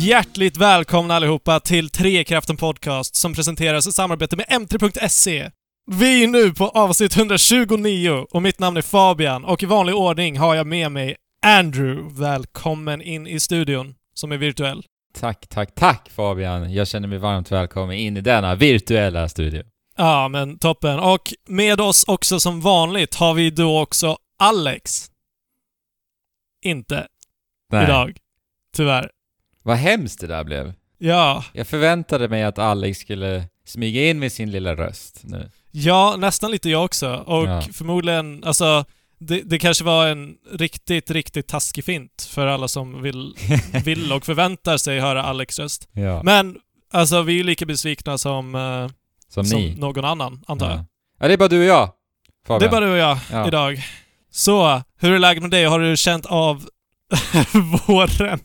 [0.00, 5.50] Hjärtligt välkomna allihopa till Trekraften Podcast som presenteras i samarbete med M3.se.
[5.90, 10.38] Vi är nu på avsnitt 129 och mitt namn är Fabian och i vanlig ordning
[10.38, 11.16] har jag med mig
[11.46, 12.20] Andrew.
[12.22, 14.84] Välkommen in i studion, som är virtuell.
[15.14, 16.72] Tack, tack, tack Fabian!
[16.72, 19.62] Jag känner mig varmt välkommen in i denna virtuella studio.
[19.96, 20.98] Ja, men toppen.
[20.98, 25.10] Och med oss också som vanligt har vi då också Alex.
[26.64, 27.06] Inte
[27.72, 27.84] Nej.
[27.84, 28.16] idag.
[28.76, 29.10] Tyvärr.
[29.62, 30.72] Vad hemskt det där blev.
[30.98, 31.44] Ja.
[31.52, 35.50] Jag förväntade mig att Alex skulle smyga in med sin lilla röst nu.
[35.70, 37.14] Ja, nästan lite jag också.
[37.14, 37.62] Och Ja.
[37.72, 38.84] förmodligen, alltså,
[39.18, 43.34] det, det kanske var en riktigt, riktigt taskig fint för alla som vill,
[43.84, 45.88] vill och förväntar sig höra Alex röst.
[45.92, 46.22] Ja.
[46.22, 46.56] Men,
[46.92, 48.88] alltså vi är ju lika besvikna som, eh,
[49.28, 50.78] Som, som någon annan, antar jag.
[50.78, 50.84] Ja.
[51.20, 51.90] ja, det är bara du och jag.
[52.46, 52.60] Fabian.
[52.60, 53.46] Det är bara du och jag Ja.
[53.48, 53.82] idag.
[54.32, 55.64] Så, hur är läget med dig?
[55.64, 56.64] Har du känt av
[57.86, 58.40] våren?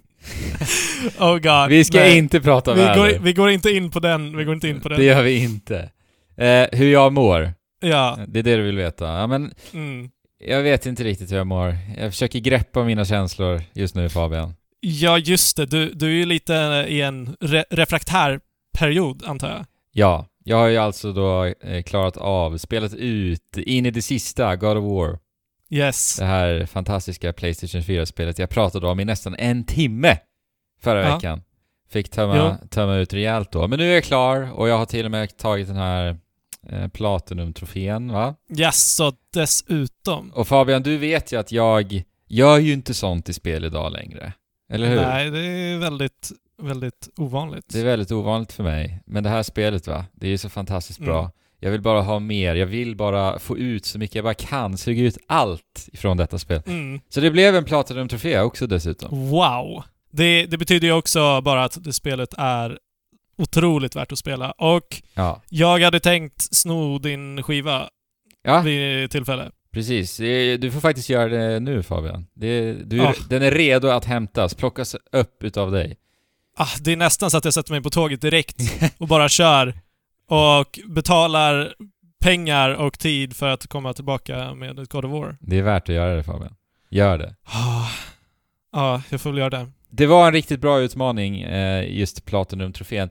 [1.20, 1.70] Oh god.
[1.70, 2.18] Vi ska Nej.
[2.18, 2.96] inte prata vi väder.
[2.96, 4.38] går, vi går inte in på den.
[4.38, 5.00] Vi går inte in på den.
[5.00, 5.90] Det gör vi inte.
[6.38, 7.54] Eh, hur jag mår.
[7.82, 8.20] Ja.
[8.28, 9.06] Det är det du vill veta.
[9.06, 10.10] Ja, men Mm.
[10.46, 11.78] jag vet inte riktigt hur jag mår.
[11.98, 14.54] Jag försöker greppa mina känslor just nu Fabian.
[14.80, 15.66] Ja, just det.
[15.66, 18.40] Du, du är ju lite i en re refraktär
[18.78, 19.66] period, antar jag.
[19.92, 24.56] Ja, jag har ju alltså då eh, klarat av, spelat ut in i det sista,
[24.56, 25.20] God of War.
[25.70, 26.16] Yes.
[26.20, 30.18] Det här fantastiska Playstation 4-spelet jag pratade om i nästan en timme
[30.82, 31.16] förra Ja.
[31.16, 31.42] veckan.
[31.90, 33.68] Fick tömma, tömma ut rejält då.
[33.68, 36.18] Men nu är jag klar och jag har till och med tagit den här
[36.70, 38.36] eh, Platinum-trofén, va?
[38.58, 40.32] Yes, så dessutom.
[40.32, 44.34] Och Fabian, du vet ju att jag gör ju inte sånt i spel idag längre.
[44.70, 45.02] Eller hur?
[45.02, 47.66] Nej, det är väldigt, väldigt ovanligt.
[47.68, 49.02] Det är väldigt ovanligt för mig.
[49.06, 51.20] Men det här spelet va, det är ju så fantastiskt bra.
[51.20, 51.32] Mm.
[51.66, 54.78] Jag vill bara ha mer, jag vill bara få ut så mycket jag bara kan,
[54.78, 56.62] suga ut allt ifrån detta spel.
[56.68, 57.00] Mm.
[57.10, 59.30] Så det blev en Platinum-trofé också dessutom.
[59.30, 59.84] Wow.
[60.12, 62.78] Det, det betyder ju också bara att det spelet är
[63.38, 64.52] otroligt värt att spela.
[64.52, 65.42] Och Ja.
[65.50, 67.90] jag hade tänkt sno din skiva
[68.44, 69.52] Ja, vid tillfälle.
[69.74, 70.18] precis.
[70.60, 72.26] Du får faktiskt göra det nu Fabian.
[72.34, 73.14] Det, du, Ah.
[73.30, 75.98] Den är redo att hämtas, plockas upp utav dig.
[76.58, 78.56] Ah, det är nästan så att jag sätter mig på tåget direkt
[78.98, 79.74] och bara kör
[80.28, 81.76] och betalar
[82.22, 85.38] pengar och tid för att komma tillbaka med ett God of War.
[85.42, 86.56] Det är värt att göra det Fabian.
[86.90, 87.36] Gör det.
[87.44, 87.90] Ah,
[88.72, 89.72] Ja, jag får väl göra det.
[89.90, 93.10] Det var en riktigt bra utmaning, eh, just Platinum-trofén.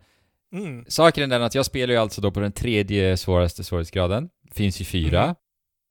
[0.53, 0.85] Mm.
[0.89, 4.29] Saken är den att jag spelar ju alltså då på den tredje svåraste svårighetsgraden.
[4.53, 5.27] Finns ju fyra.
[5.27, 5.35] Mhm.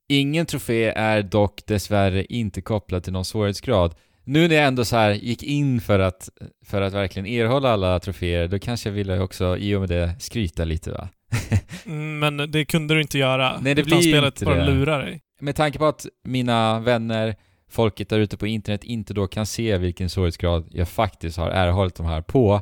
[0.10, 3.96] Ingen trofé är dock dessvärre inte kopplad till någon svårighetsgrad.
[4.26, 6.30] Nu när jag ändå så här gick in för att,
[6.66, 10.16] för att verkligen erhålla alla troféer, då kanske jag ville också i och med det
[10.20, 11.10] skryta lite va?
[11.86, 13.60] Mm, Men det kunde du inte göra.
[13.62, 14.66] Nej, det utan blir spelet inte bara det.
[14.72, 15.22] lurar dig.
[15.40, 17.36] Med tanke på att mina vänner,
[17.70, 21.96] folket där ute på internet inte då kan se vilken svårighetsgrad jag faktiskt har erhållit
[21.96, 22.62] de här på,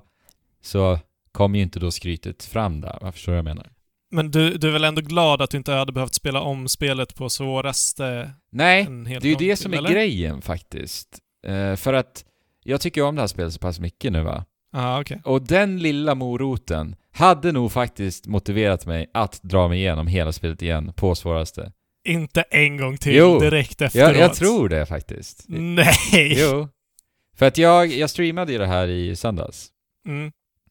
[0.64, 1.00] så
[1.32, 3.68] kommer ju inte då skrytet fram där, vad förstår jag menar?
[4.12, 7.16] Men du, du är väl ändå glad att du inte hade behövt spela om spelet
[7.16, 8.88] på svåraste Nej,
[9.22, 9.90] Det är ju det som är eller?
[9.92, 11.20] grejen faktiskt.
[11.48, 12.26] Eh, för att
[12.64, 14.46] jag tycker om det här spelet så pass mycket nu va.
[14.74, 15.22] Ja, okej.
[15.24, 20.62] Och den lilla moroten hade nog faktiskt motiverat mig att dra mig igenom hela spelet
[20.62, 21.72] igen på svåraste.
[22.08, 23.40] Inte en gång till Jo.
[23.40, 24.08] direkt efteråt.
[24.08, 25.46] Jag, jag tror det faktiskt.
[25.48, 26.36] Nej!
[26.40, 26.68] Jo.
[27.36, 29.70] För att jag, jag streamade ju det här i söndags.
[30.08, 30.26] Mm.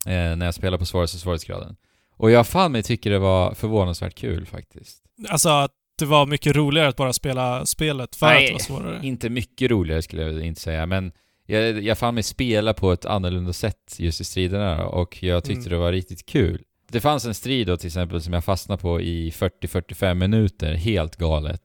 [0.06, 1.76] Eh, när jag spelade på svåraste svårighetsgraden.
[2.16, 5.02] Och jag fan mig tycker det var förvånansvärt kul faktiskt.
[5.28, 8.58] Alltså att det var mycket roligare att bara spela spelet för Nej, att det var
[8.80, 9.00] svårare.
[9.02, 11.12] Inte mycket roligare skulle jag inte säga, men
[11.46, 15.60] jag, jag fann mig spela på ett annorlunda sätt just i striderna och jag tyckte
[15.60, 15.70] Mm.
[15.70, 16.62] det var riktigt kul.
[16.88, 21.16] Det fanns en strid då till exempel som jag fastnade på i 40-45 minuter, helt
[21.16, 21.62] galet.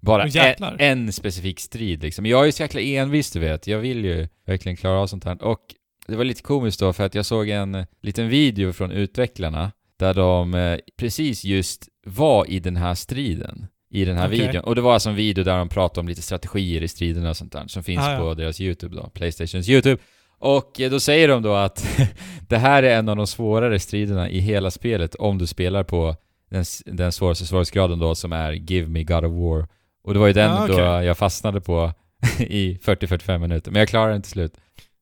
[0.00, 2.26] Bara en, en specifik strid liksom.
[2.26, 5.24] Jag är ju så jäkla envis du vet, jag vill ju verkligen klara av sånt
[5.24, 5.42] här.
[5.42, 5.60] Och
[6.06, 10.14] det var lite komiskt då för att jag såg en liten video från utvecklarna där
[10.14, 13.66] de eh, precis just var i den här striden.
[13.90, 14.38] I den här Okej.
[14.38, 14.64] videon.
[14.64, 17.36] Och det var alltså en video där de pratade om lite strategier i striderna och
[17.36, 18.18] sånt där som finns Ah, ja.
[18.18, 20.02] på deras YouTube då, Playstations YouTube.
[20.38, 21.86] Och eh, då säger de då att
[22.48, 26.16] det här är en av de svårare striderna i hela spelet om du spelar på
[26.50, 29.66] den, den svåraste svårighetsgraden då som är Give Me God of War.
[30.04, 30.84] Och det var ju den Ah, då okej.
[30.84, 31.92] jag fastnade på
[32.38, 33.70] i 40-45 minuter.
[33.70, 34.52] Men jag klarade den till slut.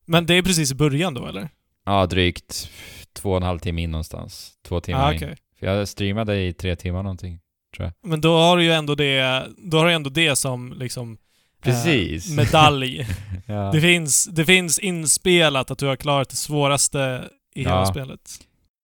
[0.06, 1.48] Men det är precis i början då, eller?
[1.86, 2.70] Ja, drygt
[3.12, 4.52] två och en halv timme in någonstans.
[4.68, 5.16] Två timmar ah, in.
[5.16, 5.36] okej.
[5.60, 7.40] För jag streamade i tre timmar någonting.
[8.02, 11.18] Men då har du ju ändå det, då har du ändå det som liksom
[11.62, 12.30] Precis.
[12.30, 13.06] Eh, medalj.
[13.46, 13.70] ja.
[13.72, 17.24] det, finns, det finns inspelat att du har klarat det svåraste
[17.54, 17.86] i hela Ja.
[17.86, 18.20] spelet.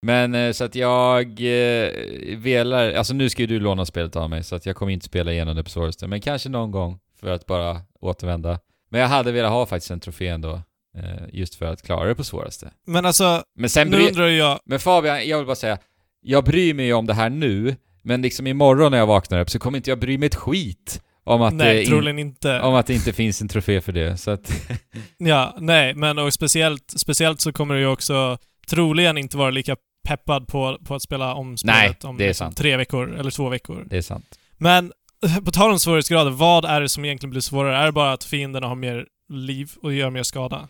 [0.06, 1.91] Men eh, så att jag eh,
[2.37, 5.06] velar, alltså nu ska ju du låna spelet av mig så att jag kommer inte
[5.06, 8.59] spela igenom det på svåraste, men kanske någon gång för att bara återvända.
[8.91, 10.62] Men jag hade velat ha faktiskt en trofé ändå.
[10.99, 11.03] Eh,
[11.33, 12.71] just för att klara det på svåraste.
[12.87, 14.59] Men alltså, Men sen nu undrar jag...
[14.65, 15.79] Men Fabian, jag vill bara säga,
[16.21, 19.51] jag bryr mig ju om det här nu, men liksom imorgon när jag vaknar upp
[19.51, 22.19] så kommer inte jag bry mig ett skit om att, Nej, det, in...
[22.19, 22.61] inte.
[22.61, 24.17] om att det inte finns en trofé för det.
[24.17, 24.53] Så att,
[25.19, 28.39] Ja, nej, men och speciellt, speciellt så kommer du ju också
[28.69, 29.77] troligen inte vara lika
[30.09, 33.87] peppad på, på att spela om spelet Nej, om liksom tre veckor eller två veckor.
[33.91, 34.39] det är sant.
[34.59, 34.93] Men
[35.45, 37.77] på tal om svårighetsgrader, vad är det som egentligen blir svårare?
[37.77, 40.69] Är det bara att fienderna har mer liv och gör mer skada?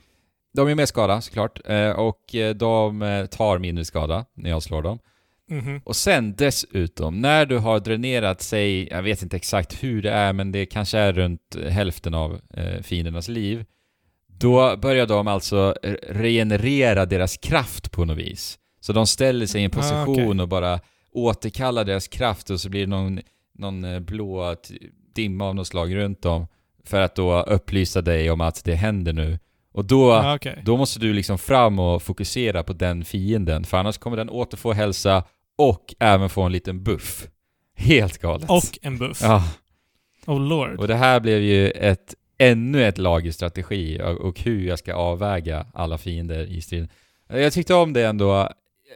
[0.54, 4.62] De är mer skada såklart, eh, och eh, de eh, tar mindre skada när jag
[4.62, 4.98] slår dem.
[5.52, 5.80] Mhm.
[5.84, 10.32] Och sen dessutom, när du har dränerat, sig, jag vet inte exakt hur det är,
[10.32, 13.64] men det kanske är runt hälften av eh, fiendernas liv,
[14.26, 15.74] då börjar de alltså
[16.08, 18.58] regenerera deras kraft på något vis.
[18.80, 20.40] Så de ställer sig i en Ah, position okej.
[20.42, 20.80] och bara
[21.12, 23.20] återkallar deras kraft och så blir det någon,
[23.58, 24.56] någon eh, blå
[25.14, 26.46] dimma av något slag runt dem
[26.84, 29.38] för att då upplysa dig om att det händer nu.
[29.74, 30.62] Och då, Ja, okej.
[30.64, 34.72] då måste du liksom fram och fokusera på den fienden, för annars kommer den återfå
[34.72, 35.24] hälsa
[35.68, 37.26] och även få en liten buff.
[37.76, 38.50] Helt galet.
[38.50, 39.18] Och en buff.
[39.22, 39.44] Ja,
[40.26, 40.78] Oh lord.
[40.78, 45.66] och det här blev ju ett, ännu ett lager strategi och, hur jag ska avväga
[45.74, 46.88] alla fiender i striden.
[47.28, 48.48] Jag tyckte om det ändå.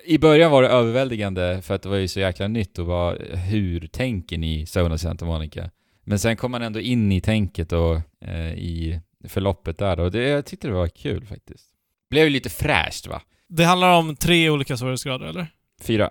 [0.05, 3.15] I början var det överväldigande för att det var ju så jäkla nytt och bara
[3.37, 5.71] hur tänker ni of Santa Monica?
[6.05, 10.29] Men sen kom man ändå in i tänket och eh, i förloppet där och det,
[10.29, 11.65] jag tyckte det var kul faktiskt.
[12.11, 13.23] Blev ju lite fräscht va?
[13.49, 15.47] Det handlar om tre olika svårighetsgrader, eller?
[15.83, 16.11] Fyra.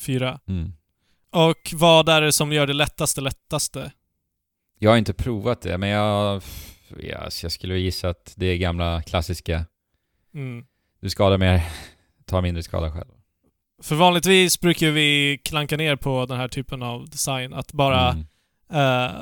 [0.00, 0.40] Fyra.
[0.48, 0.72] Mm.
[1.30, 3.92] Och vad är det som gör det lättaste lättaste?
[4.78, 6.42] Jag har inte provat det, men jag,
[7.02, 9.66] ja, så jag skulle gissa att det är gamla klassiska.
[10.34, 10.64] Mm.
[11.00, 11.62] Du skadar mer,
[12.26, 13.08] tar mindre skada själv.
[13.82, 18.26] För vanligtvis brukar vi klanka ner på den här typen av design, att bara Mm.
[18.72, 19.12] eh,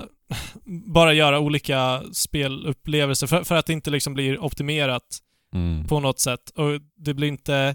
[0.86, 5.18] bara göra olika spelupplevelser för, för att det inte liksom blir optimerat
[5.54, 5.86] Mm.
[5.86, 6.50] på något sätt.
[6.50, 7.74] Och det blir inte...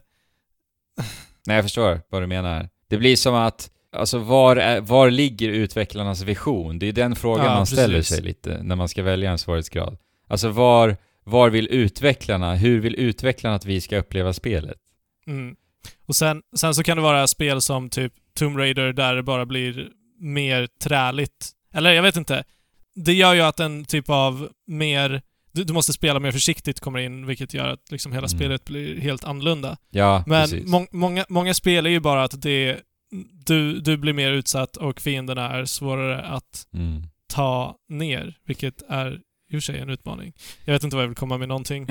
[1.48, 2.70] Nej, jag förstår vad du menar.
[2.92, 6.80] Det blir som att, alltså var, är, var ligger utvecklarnas vision?
[6.80, 8.16] Det är den frågan Ja, man ställer precis.
[8.16, 9.98] sig lite när man ska välja en svårighetsgrad.
[10.28, 14.78] Alltså var, var vill utvecklarna, hur vill utvecklarna att vi ska uppleva spelet?
[15.28, 15.56] Mm.
[16.06, 19.46] Och sen, sen så kan det vara spel som typ Tomb Raider där det bara
[19.46, 19.90] blir
[20.20, 21.50] mer träligt.
[21.74, 22.44] Eller jag vet inte.
[22.96, 25.22] Det gör ju att en typ av mer...
[25.54, 28.38] Du, du måste spela mer försiktigt kommer in, vilket gör att liksom hela Mm.
[28.40, 29.78] spelet blir helt annorlunda.
[29.90, 32.80] Ja, Men må, många, många spel är ju bara att det...
[33.46, 37.04] Du, du blir mer utsatt och fienderna är svårare att Mm.
[37.34, 40.34] ta ner, vilket är i och för sig en utmaning.
[40.66, 41.88] Jag vet inte vad jag vill komma med någonting.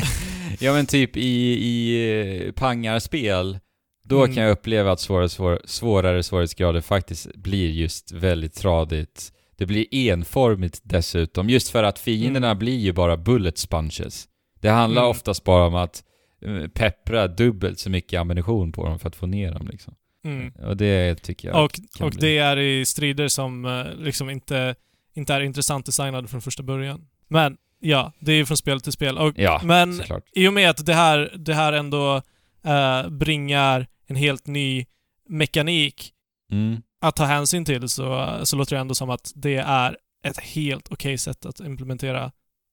[0.60, 3.58] ja men typ i, i eh, pangarspel,
[4.04, 4.34] då Mm.
[4.34, 9.32] kan jag uppleva att svårare, svår, svårare svårighetsgrader faktiskt blir just väldigt tradigt.
[9.56, 12.58] Det blir enformigt dessutom, just för att fienderna Mm.
[12.58, 14.28] blir ju bara bullet sponges.
[14.60, 15.10] Det handlar Mm.
[15.10, 16.04] oftast bara om att
[16.44, 19.94] eh, peppra dubbelt så mycket ammunition på dem för att få ner dem liksom.
[20.24, 20.52] Mm.
[20.52, 24.74] Och det tycker jag Och, och bli- det är i strider som eh, liksom inte,
[25.14, 27.06] inte är intressant designade från första början.
[27.28, 29.18] Men ja, det är ju från spel till spel.
[29.18, 30.24] Och, Ja, men såklart.
[30.32, 32.22] i och med att det här, det här ändå
[32.64, 34.84] eh, bringar en helt ny
[35.28, 36.10] mekanik
[36.52, 36.82] Mm.
[37.08, 39.96] Att ta hänsyn till så, så låter det ändå som att det är
[40.26, 42.32] ett helt okej sätt att implementera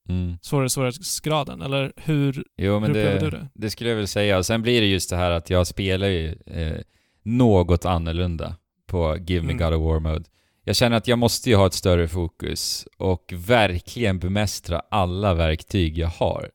[0.09, 0.37] Mm.
[0.41, 1.61] svårare svårighetsgraden.
[1.61, 3.47] Eller hur, Jo men hur det, du det?
[3.53, 4.43] det skulle jag väl säga.
[4.43, 6.77] Sen blir det just det här att jag spelar ju eh,
[7.23, 8.55] något annorlunda
[8.87, 9.57] på Give Me Mm.
[9.57, 10.23] God of War Mode.
[10.63, 15.97] Jag känner att jag måste ju ha ett större fokus och verkligen bemästra alla verktyg
[15.97, 16.49] jag har.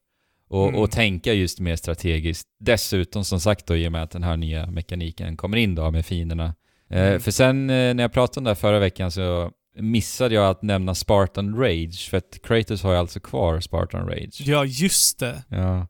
[0.48, 0.80] Och, Mm.
[0.80, 2.48] och tänka just mer strategiskt.
[2.60, 5.90] Dessutom som sagt då i och med att den här nya mekaniken kommer in då
[5.90, 6.54] med fienderna.
[6.90, 7.20] Eh, Mm.
[7.20, 10.62] för sen eh, när jag pratade om det här förra veckan så missade jag att
[10.62, 14.40] nämna Spartan Rage, för att Kratos har ju alltså kvar Spartan Rage.
[14.40, 15.42] Ja, just det.
[15.48, 15.86] Ja.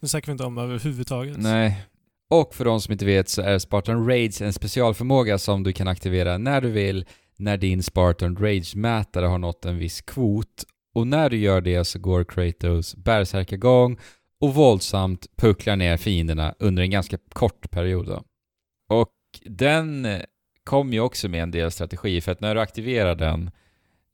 [0.00, 1.36] Det snackar vi inte om överhuvudtaget.
[1.38, 1.84] Nej.
[2.30, 5.88] Och för de som inte vet så är Spartan Rage en specialförmåga som du kan
[5.88, 7.04] aktivera när du vill,
[7.36, 10.64] när din Spartan Rage-mätare har nått en viss kvot.
[10.94, 13.98] Och när du gör det så går Kratos bärsärkagång
[14.40, 18.06] och våldsamt pucklar ner fienderna under en ganska kort period.
[18.06, 18.22] Då.
[18.90, 19.12] Och
[19.44, 20.20] den eh,
[20.68, 23.50] kom ju också med en del strategi, för att när du aktiverar den,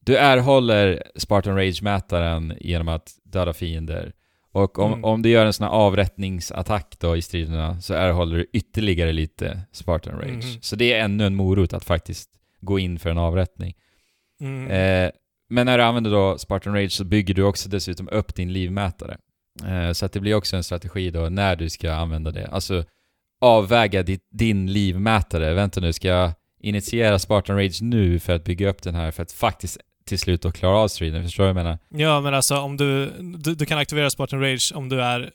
[0.00, 4.12] du erhåller Spartan Rage-mätaren genom att döda fiender.
[4.52, 5.04] Och om, Mm.
[5.04, 9.60] om du gör en sån här avrättningsattack då i striderna så erhåller du ytterligare lite
[9.72, 10.44] Spartan Rage.
[10.44, 10.60] Mhm.
[10.60, 12.30] Så det är ännu en morot att faktiskt
[12.60, 13.74] gå in för en avrättning.
[14.40, 14.70] Mm.
[14.70, 15.10] Eh,
[15.48, 19.16] men när du använder då Spartan Rage så bygger du också dessutom upp din livmätare.
[19.66, 22.46] Eh, så att det blir också en strategi då när du ska använda det.
[22.46, 22.84] Alltså
[23.40, 25.54] avväga ditt, din livmätare.
[25.54, 26.32] Vänta nu, ska jag
[26.64, 30.42] initiera Spartan Rage nu för att bygga upp den här för att faktiskt till slut
[30.42, 31.22] då klara av striden.
[31.22, 31.78] Förstår du vad jag menar?
[31.88, 35.30] Ja, men alltså om du, du, du kan aktivera Spartan Rage om du är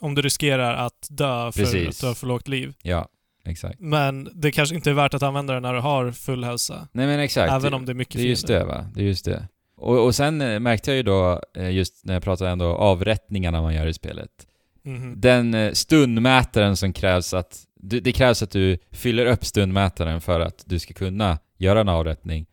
[0.00, 1.88] om du riskerar att dö för Precis.
[1.88, 2.74] att du har för lågt liv.
[2.82, 3.08] Ja,
[3.44, 3.80] exakt.
[3.80, 6.88] Men det kanske inte är värt att använda det när du har full hälsa.
[6.92, 7.52] Nej men exakt.
[7.52, 9.48] Även om det är mycket Det är just det va, det är just det.
[9.76, 13.62] Och, och sen eh, märkte jag ju då, eh, just när jag pratade ändå avrättningarna
[13.62, 14.30] man gör i spelet.
[14.84, 15.20] Mhm.
[15.20, 17.58] Den eh, stundmätaren som krävs att...
[17.84, 22.46] Det krävs att du fyller upp stundmätaren för att du ska kunna göra en avrättning.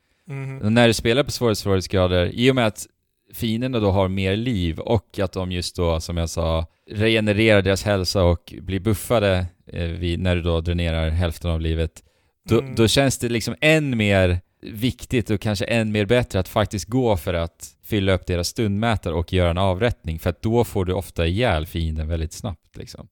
[0.64, 2.88] Och när du spelar på svårighetsgrader, i och med att
[3.34, 7.84] fienderna då har mer liv och att de just då, som jag sa, regenererar deras
[7.84, 12.04] hälsa och blir buffade eh, vid, när du då dränerar hälften av livet,
[12.50, 12.76] då, Mm.
[12.76, 17.18] då känns det liksom än mer viktigt och kanske än mer bättre att faktiskt gå
[17.18, 20.94] för att fylla upp deras stundmätare och göra en avrättning, för att då får du
[20.94, 23.08] ofta ihjäl fienden väldigt snabbt liksom.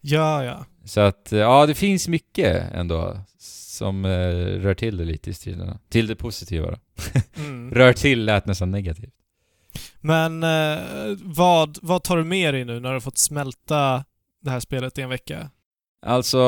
[0.00, 0.66] Ja, ja.
[0.84, 4.08] Så att, eh, ja, det finns mycket ändå som eh,
[4.60, 5.78] rör till det lite i striderna.
[5.88, 6.76] Till det positiva då.
[7.36, 7.74] Mm.
[7.74, 9.14] Rör till lät nästan negativt.
[10.00, 10.78] Men eh,
[11.22, 14.04] vad, vad tar du med dig nu när du har fått smälta
[14.42, 15.50] det här spelet i en vecka?
[16.06, 16.38] Alltså,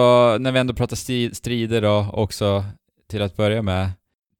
[0.41, 0.97] när vi ändå pratar
[1.35, 2.65] strider då, också
[3.09, 3.91] till att börja med.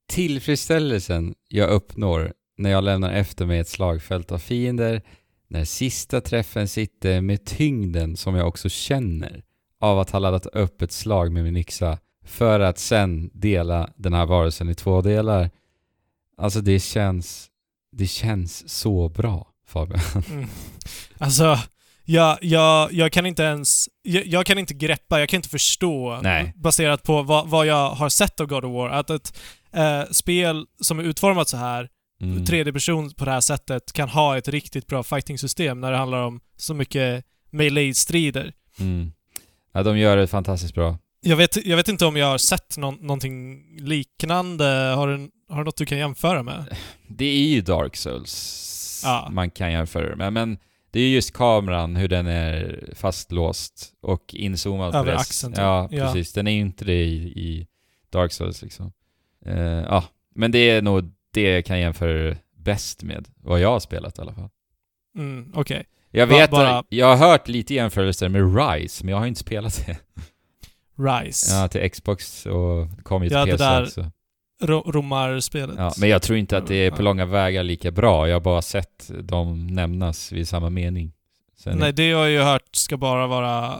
[0.07, 5.01] Tillfredsställelsen jag uppnår när jag lämnar efter mig ett slagfält av fiender,
[5.47, 9.43] när sista träffen sitter med tyngden som jag också känner
[9.79, 14.13] av att ha laddat upp ett slag med min yxa för att sen dela den
[14.13, 15.49] här varelsen i två delar.
[16.37, 17.47] Alltså det känns,
[17.91, 20.01] det känns så bra Fabian.
[20.29, 20.47] Mm.
[21.17, 21.59] Alltså,
[22.05, 23.89] jag, jag, jag kan inte ens...
[24.01, 26.53] Jag, jag kan inte greppa, jag kan inte förstå, Nej.
[26.55, 29.37] baserat på vad, vad jag har sett av God of War, att ett
[29.75, 31.89] eh, spel som är utformat så här,
[32.21, 32.45] Mm.
[32.45, 36.21] tredje person på det här sättet, kan ha ett riktigt bra fighting-system när det handlar
[36.21, 38.53] om så mycket melee-strider.
[38.79, 39.11] Mm.
[39.73, 40.97] Ja, de gör det fantastiskt bra.
[41.21, 44.65] Jag vet, jag vet inte om jag har sett någon, någonting liknande.
[44.95, 46.77] Har du, har du något du kan jämföra med?
[47.07, 49.27] Det är ju Dark Souls Ja.
[49.31, 50.57] man kan jämföra det med, men
[50.91, 55.59] det är just kameran, hur den är fastlåst och inzoomad Över axeln, typ.
[55.61, 56.05] Ja, Ja.
[56.05, 56.33] precis.
[56.33, 57.67] Den är inte det i, i
[58.09, 58.91] Dark Souls liksom.
[59.45, 60.03] Eh, ja,
[60.35, 64.21] men det är nog det jag kan jämföra bäst med, vad jag har spelat i
[64.21, 64.49] alla fall.
[65.17, 65.83] Mm, Okej.
[66.11, 69.39] Jag Ba- vet bara- jag har hört lite jämförelser med Rise, men jag har inte
[69.39, 69.97] spelat det.
[70.97, 71.55] Rise.
[71.55, 74.11] Ja, till Xbox och det kom ju till Ja, det PC där- också.
[74.63, 75.75] Ro- romarspelet.
[75.77, 78.27] Ja, men jag tror inte att det är på långa vägar lika bra.
[78.27, 81.11] Jag har bara sett dem nämnas vid samma mening.
[81.57, 83.79] Sen Nej, det har jag ju hört ska bara vara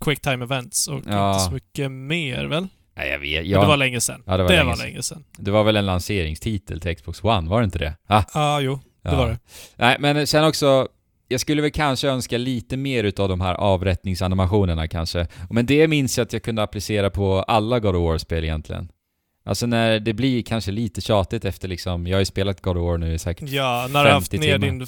[0.00, 1.32] quick time events och Ja.
[1.34, 2.68] inte så mycket mer väl?
[3.00, 3.42] Nej, jag vet.
[3.42, 4.22] Men Jag, det var länge sedan.
[4.26, 4.86] Ja, det var det länge var sedan.
[4.86, 5.24] länge sedan.
[5.38, 7.94] det var väl en lanseringstitel till Xbox One, var det inte det?
[8.06, 8.80] Ah, Ja, jo.
[9.02, 9.16] Det ja.
[9.16, 9.38] var det.
[9.76, 10.88] Nej, men sen också,
[11.28, 15.26] jag skulle väl kanske önska lite mer utav de här avrättningsanimationerna kanske.
[15.50, 18.88] Men det minns jag att jag kunde applicera på alla God of War-spel egentligen.
[19.44, 22.82] Alltså när det blir kanske lite tjatigt efter liksom, jag har ju spelat God of
[22.82, 24.78] War nu i säkert Ja, när du har haft 50 ner timmar.
[24.78, 24.86] din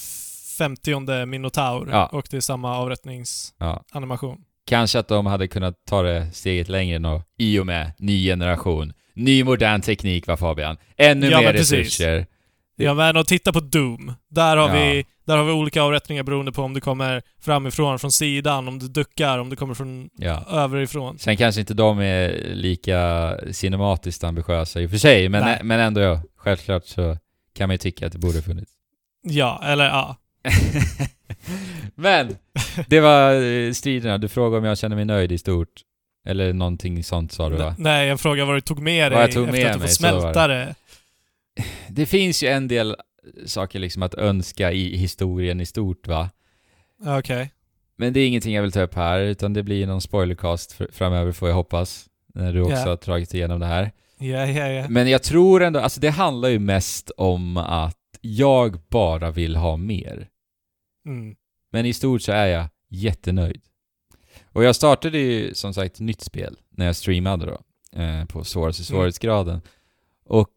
[0.59, 2.07] femtionde minotaur Ja.
[2.07, 4.37] och det är samma avrättningsanimation.
[4.41, 4.45] Ja.
[4.67, 8.93] Kanske att de hade kunnat ta det steget längre nu, i och med ny generation.
[9.15, 10.77] Ny modern teknik va Fabian?
[10.97, 11.73] Ännu Ja, mer men precis.
[11.79, 12.27] resurser.
[12.77, 14.13] Ja, men och titta på Doom.
[14.31, 14.75] Där har, Ja.
[14.75, 18.79] vi, där har vi olika avrättningar beroende på om du kommer framifrån, från sidan, om
[18.79, 20.45] du duckar, om du kommer från Ja.
[20.51, 21.19] överifrån.
[21.19, 25.61] Sen kanske inte de är lika cinematiskt ambitiösa i och för sig, men, Nej.
[25.63, 26.23] men ändå ja.
[26.37, 27.17] Självklart så
[27.55, 28.73] kan man ju tycka att det borde funnits.
[29.23, 30.17] Ja, eller ja.
[31.95, 32.37] men!
[32.87, 34.19] Det var eh, striderna.
[34.19, 35.69] Du frågade om jag känner mig nöjd i stort.
[36.27, 37.75] Eller någonting sånt sa du va?
[37.79, 40.49] Nej, jag frågar vad du tog med dig tog efter med att du fått smälta
[40.49, 40.75] det.
[41.89, 42.97] Det finns ju en del
[43.47, 46.31] saker liksom att önska i historien i stort va?
[47.07, 47.51] Okej.
[47.97, 50.93] Men det är ingenting jag vill ta upp här, utan det blir någon spoilercast fr-
[50.93, 52.07] framöver får jag hoppas.
[52.35, 52.89] När du också Ja.
[52.89, 53.91] har dragit igenom det här.
[54.19, 54.87] Ja, ja, ja.
[54.89, 59.77] Men jag tror ändå, alltså det handlar ju mest om att jag bara vill ha
[59.77, 60.29] mer.
[61.07, 61.37] Mm.
[61.71, 63.63] Men i stort så är jag jättenöjd.
[64.45, 67.61] Och jag startade ju som sagt nytt spel när jag streamade då,
[68.01, 69.61] eh, på svåraste svårighetsgraden.
[70.25, 70.53] Och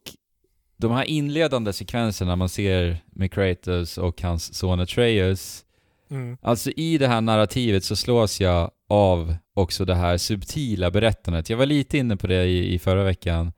[0.77, 5.65] de här inledande sekvenserna man ser med Kratos och hans son Atreus,
[6.09, 6.37] Mm.
[6.41, 11.49] Alltså i det här narrativet så slås jag av också det här subtila berättandet.
[11.49, 13.53] Jag var lite inne på det i, i förra veckan.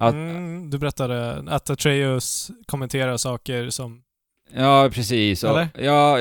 [0.00, 4.02] Att, Mm, du berättade att Atreus kommenterar saker som...
[4.54, 5.44] Ja, precis.
[5.44, 5.68] Eller?
[5.78, 6.18] ja,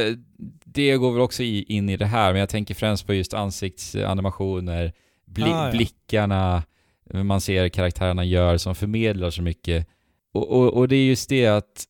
[0.66, 4.94] det går väl också in i det här, men jag tänker främst på just ansiktsanimationer,
[5.26, 5.72] bli, Ah, ja.
[5.72, 6.64] blickarna,
[7.14, 9.88] man ser karaktärerna gör som förmedlar så mycket.
[10.34, 11.86] Och, och, och det är just det att,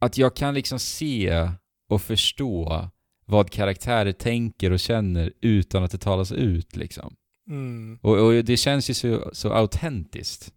[0.00, 1.48] att jag kan liksom se
[1.88, 2.88] och förstå
[3.26, 7.14] vad karaktärer tänker och känner utan att det talas ut liksom.
[7.48, 7.98] Mm.
[8.02, 10.52] Och, och det känns ju så, så autentiskt.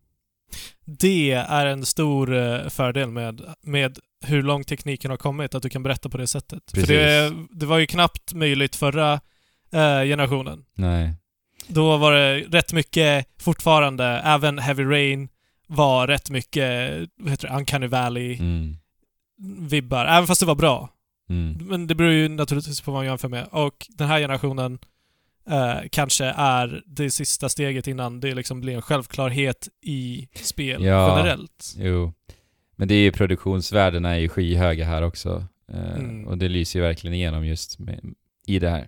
[0.85, 5.69] Det är en stor eh, fördel med, med hur långt tekniken har kommit, att du
[5.69, 6.63] kan berätta på det sättet.
[6.73, 6.87] Precis.
[6.87, 9.13] För det, det var ju knappt möjligt förra
[9.71, 10.65] eh, generationen.
[10.75, 11.13] Nej.
[11.67, 15.29] Då var det rätt mycket fortfarande, även Heavy Rain
[15.67, 20.01] var rätt mycket, vad heter det, Uncanny Valley-vibbar.
[20.01, 20.13] Mm.
[20.13, 20.89] Även fast det var bra.
[21.29, 21.57] Mm.
[21.61, 23.47] Men det beror ju naturligtvis på vad man jämför med.
[23.51, 24.79] Och den här generationen
[25.49, 31.17] eh, kanske är det sista steget innan det liksom blir en självklarhet i spel Ja.
[31.17, 31.73] generellt.
[31.77, 32.13] Jo.
[32.75, 35.45] Men det är ju produktionsvärdena är ju skyhöga här också.
[35.73, 36.27] Eh, Mm.
[36.27, 37.99] Och det lyser ju verkligen igenom just med,
[38.47, 38.87] i det här.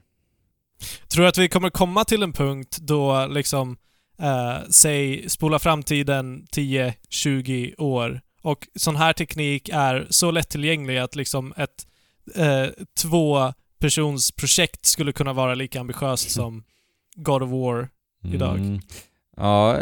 [1.08, 3.78] Tror du att vi kommer komma till en punkt då liksom,
[4.22, 11.54] eh, säg, spola framtiden 10-20 år och sån här teknik är så lättillgänglig att liksom
[11.58, 11.88] ett
[12.36, 12.66] eh,
[13.02, 16.64] två persons projekt skulle kunna vara lika ambitiöst som
[17.16, 17.90] God of War.
[18.34, 18.58] Idag.
[18.58, 18.80] Mm.
[19.38, 19.80] Ja,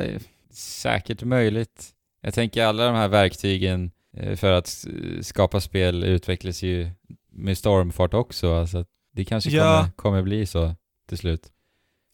[0.51, 1.89] säkert möjligt.
[2.21, 4.85] Jag tänker alla de här verktygen eh, för att
[5.21, 6.89] skapa spel utvecklas ju
[7.31, 8.55] med stormfart också.
[8.55, 9.77] Alltså det kanske Ja.
[9.77, 10.75] kommer, kommer bli så
[11.09, 11.41] till slut.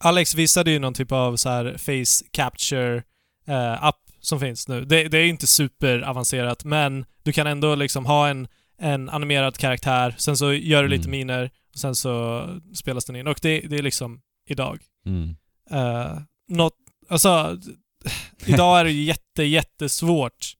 [0.03, 3.03] Alex visade ju någon typ av så här face capture
[3.47, 4.85] eh, app som finns nu.
[4.85, 8.47] Det, det är inte superavancerat, men du kan ändå liksom ha en,
[8.77, 11.11] en animerad karaktär, sen så gör du lite Mm.
[11.11, 13.27] miner, och sen så spelas den in.
[13.27, 14.79] Och det, det är liksom idag.
[15.05, 15.35] Mm.
[15.71, 16.75] Uh, något,
[17.09, 17.57] alltså,
[18.45, 20.53] idag är det jätte, jättesvårt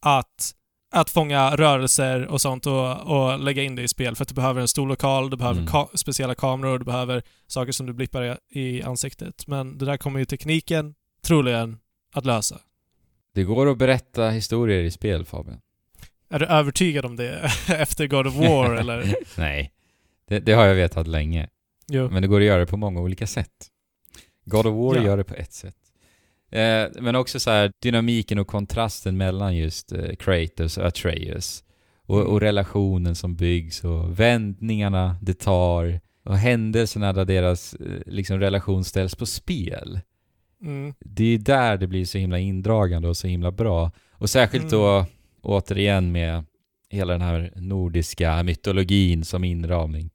[0.00, 0.54] att,
[0.94, 4.34] att fånga rörelser och sånt och, och lägga in det i spel för att du
[4.34, 5.72] behöver en stor lokal, du behöver Mm.
[5.72, 9.46] ka- speciella kameror, du behöver saker som du blippar i, i ansiktet.
[9.46, 10.94] Men det där kommer ju tekniken
[11.24, 11.78] troligen
[12.14, 12.58] att lösa.
[13.34, 15.60] Det går att berätta historier i spel, Fabian.
[16.30, 19.14] Är du övertygad om det efter God of War eller?
[19.38, 19.72] Nej,
[20.28, 21.48] det, det har jag vetat länge.
[21.88, 22.08] Jo.
[22.10, 23.68] Men det går att göra det på många olika sätt.
[24.44, 25.04] God of War Ja.
[25.04, 25.76] gör det på ett sätt.
[26.50, 31.64] Eh, men också så här dynamiken och kontrasten mellan just eh, Kratos och Atreus.
[32.06, 36.00] Och, och relationen som byggs och vändningarna det tar.
[36.24, 40.00] Och händelserna där deras eh, liksom, relation ställs på spel.
[40.62, 40.94] Mm.
[41.00, 43.90] Det är där det blir så himla indragande och så himla bra.
[44.12, 45.06] Och särskilt då
[45.42, 46.44] återigen med
[46.90, 50.10] hela den här nordiska mytologin som inramning.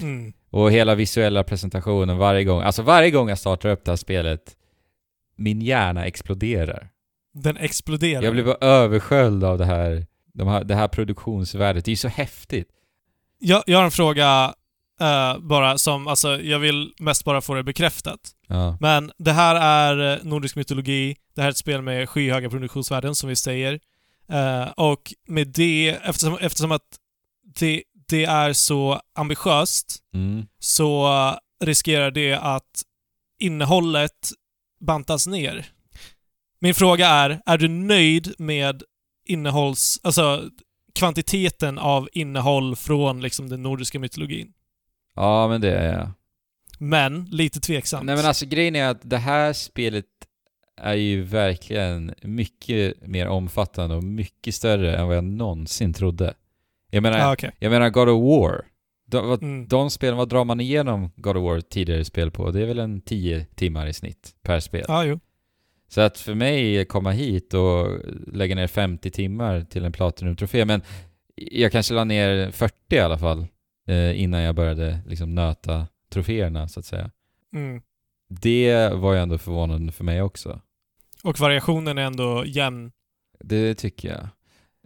[0.00, 0.32] Mm.
[0.50, 4.56] Och hela visuella presentationen varje gång, alltså varje gång jag startar upp det här spelet,
[5.36, 6.88] min hjärna exploderar.
[7.34, 8.22] Den exploderar.
[8.22, 11.84] Jag blir bara översköljd av det här, de här, det här produktionsvärdet.
[11.84, 12.68] Det är så häftigt.
[13.38, 14.54] jag, jag har en fråga
[15.00, 18.20] eh, bara som, alltså jag vill mest bara få det bekräftat.
[18.46, 18.76] Ja.
[18.80, 23.14] Men det här är eh, nordisk mytologi, det här är ett spel med skyhöga produktionsvärden
[23.14, 23.80] som vi säger.
[24.28, 26.82] Eh, och med det, eftersom, eftersom att
[27.58, 30.46] det, det är så ambitiöst, Mm.
[30.58, 31.08] så
[31.64, 32.82] riskerar det att
[33.38, 34.30] innehållet
[34.80, 35.66] bantas ner.
[36.60, 38.82] Min fråga är, är du nöjd med
[39.26, 40.00] innehålls...
[40.02, 40.50] Alltså
[40.94, 44.52] kvantiteten av innehåll från liksom den nordiska mytologin?
[45.14, 46.10] Ja, men det är jag.
[46.78, 48.04] Men lite tveksamt.
[48.04, 50.04] Nej men alltså grejen är att det här spelet
[50.76, 56.34] är ju verkligen mycket mer omfattande och mycket större än vad jag någonsin trodde.
[56.90, 57.50] Jag menar, ah, okej.
[57.58, 58.64] jag menar God of War.
[59.06, 59.66] De, vad, Mm.
[59.68, 62.50] de spelen, vad drar man igenom God of War tidigare spel på?
[62.50, 64.84] Det är väl en 10 timmar i snitt per spel.
[64.88, 65.20] Ja, jo.
[65.88, 67.86] Så att för mig komma hit och
[68.32, 70.82] lägga ner 50 timmar till en Platinum-trofé, men
[71.34, 73.46] jag kanske la ner 40 i alla fall
[73.88, 77.10] eh, innan jag började liksom nöta troféerna så att säga.
[77.54, 77.82] Mm.
[78.28, 80.60] Det var ju ändå förvånande för mig också.
[81.22, 82.92] Och variationen är ändå jämn.
[83.40, 84.28] Det tycker jag.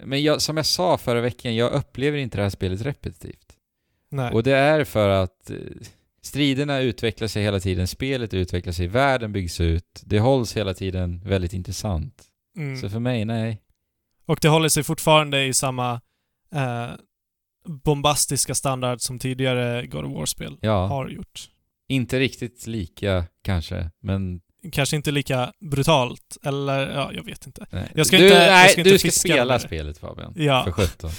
[0.02, 3.56] Men jag, som jag sa förra veckan, jag upplever inte det här spelet repetitivt.
[4.10, 4.32] Nej.
[4.32, 5.56] Och det är för att eh,
[6.22, 11.20] striderna utvecklar sig hela tiden, spelet utvecklar sig, världen byggs ut, det hålls hela tiden
[11.24, 12.24] väldigt intressant.
[12.56, 12.76] Mm.
[12.76, 13.60] Så för mig, nej.
[14.26, 16.00] Och det håller sig fortfarande i samma
[16.54, 16.90] eh,
[17.84, 21.48] bombastiska standard som tidigare God of War-spel Ja, har gjort.
[21.88, 24.40] inte riktigt lika kanske, men
[24.72, 27.66] Kanske inte lika brutalt, eller ja, jag vet inte.
[27.70, 27.88] nej.
[27.94, 30.32] Jag ska du, inte- jag nej, ska inte du ska spela spelet Fabian.
[30.36, 30.64] Ja.
[30.64, 31.10] För sjutton.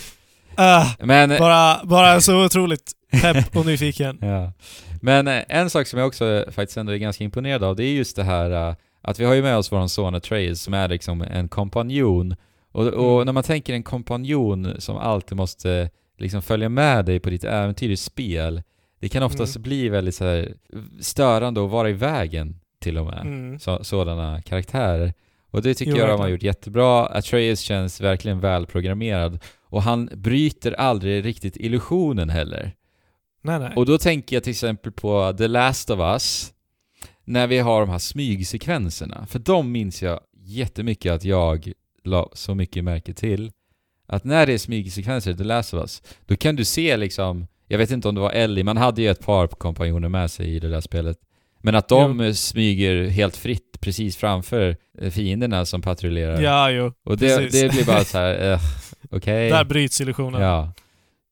[0.55, 4.17] Ah, Men, bara, bara så otroligt pepp och nyfiken.
[4.21, 4.51] ja.
[5.01, 7.93] Men eh, en sak som jag också faktiskt ändå är ganska imponerad av, det är
[7.93, 10.87] just det här eh, att vi har ju med oss våran son Atreus som är
[10.87, 12.35] liksom en kompanjon.
[12.71, 13.25] Och, och Mm.
[13.25, 17.89] när man tänker en kompanjon som alltid måste liksom följa med dig på ditt äventyr
[17.89, 18.61] i spel,
[18.99, 19.63] det kan oftast Mm.
[19.63, 20.45] bli väldigt så
[21.01, 23.21] störande att vara i vägen till och med.
[23.21, 23.59] Mm.
[23.59, 25.13] så, sådana karaktärer.
[25.51, 27.05] Och det tycker Jo, jag de har gjort jättebra.
[27.05, 29.39] Atreus känns verkligen välprogrammerad.
[29.61, 32.71] Och han bryter aldrig riktigt illusionen heller.
[33.41, 33.71] Nej, nej.
[33.75, 36.53] Och då tänker jag till exempel på The Last of Us,
[37.23, 39.25] när vi har de här smygsekvenserna.
[39.25, 41.71] För de minns jag jättemycket att jag
[42.03, 43.51] la så mycket märke till
[44.07, 47.47] att när det är smygsekvenser i The Last of Us, då kan du se liksom,
[47.67, 50.55] jag vet inte om det var Ellie, man hade ju ett par kompanjoner med sig
[50.55, 51.17] i det där spelet.
[51.65, 52.33] Men att de Jo.
[52.33, 56.41] smyger helt fritt precis framför eh, fienderna som patrullerar.
[56.41, 56.93] Ja, jo.
[57.05, 57.61] Och det, precis.
[57.61, 58.59] det blir bara så här, eh,
[59.11, 59.49] okej.
[59.49, 60.41] Där bryts illusionen.
[60.41, 60.73] Ja.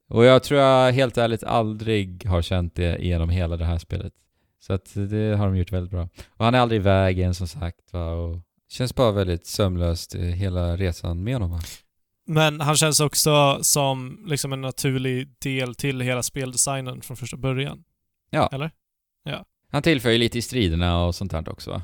[0.09, 4.13] Och jag tror jag helt ärligt aldrig har känt det genom hela det här spelet.
[4.59, 6.09] Så att det har de gjort väldigt bra.
[6.37, 10.21] Och han är aldrig i vägen som sagt va, och känns bara väldigt sömlöst eh,
[10.21, 11.59] hela resan med honom va?
[12.27, 17.83] Men han känns också som liksom en naturlig del till hela speldesignen från första början.
[18.29, 18.49] Ja.
[18.51, 18.71] Eller?
[19.73, 21.81] Han tillför ju lite i striderna och sånt där också va?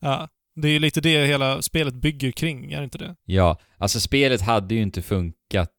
[0.00, 0.28] Ja.
[0.56, 3.14] Det är ju lite det hela spelet bygger kring, är det inte det?
[3.24, 5.70] Ja, alltså spelet hade ju inte funkat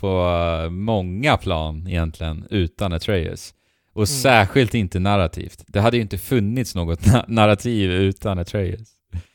[0.00, 0.30] på
[0.70, 3.54] många plan egentligen utan Atreus.
[3.92, 4.06] Och Mm.
[4.06, 5.64] särskilt inte narrativt.
[5.66, 8.88] Det hade ju inte funnits något na- narrativ utan Atreus.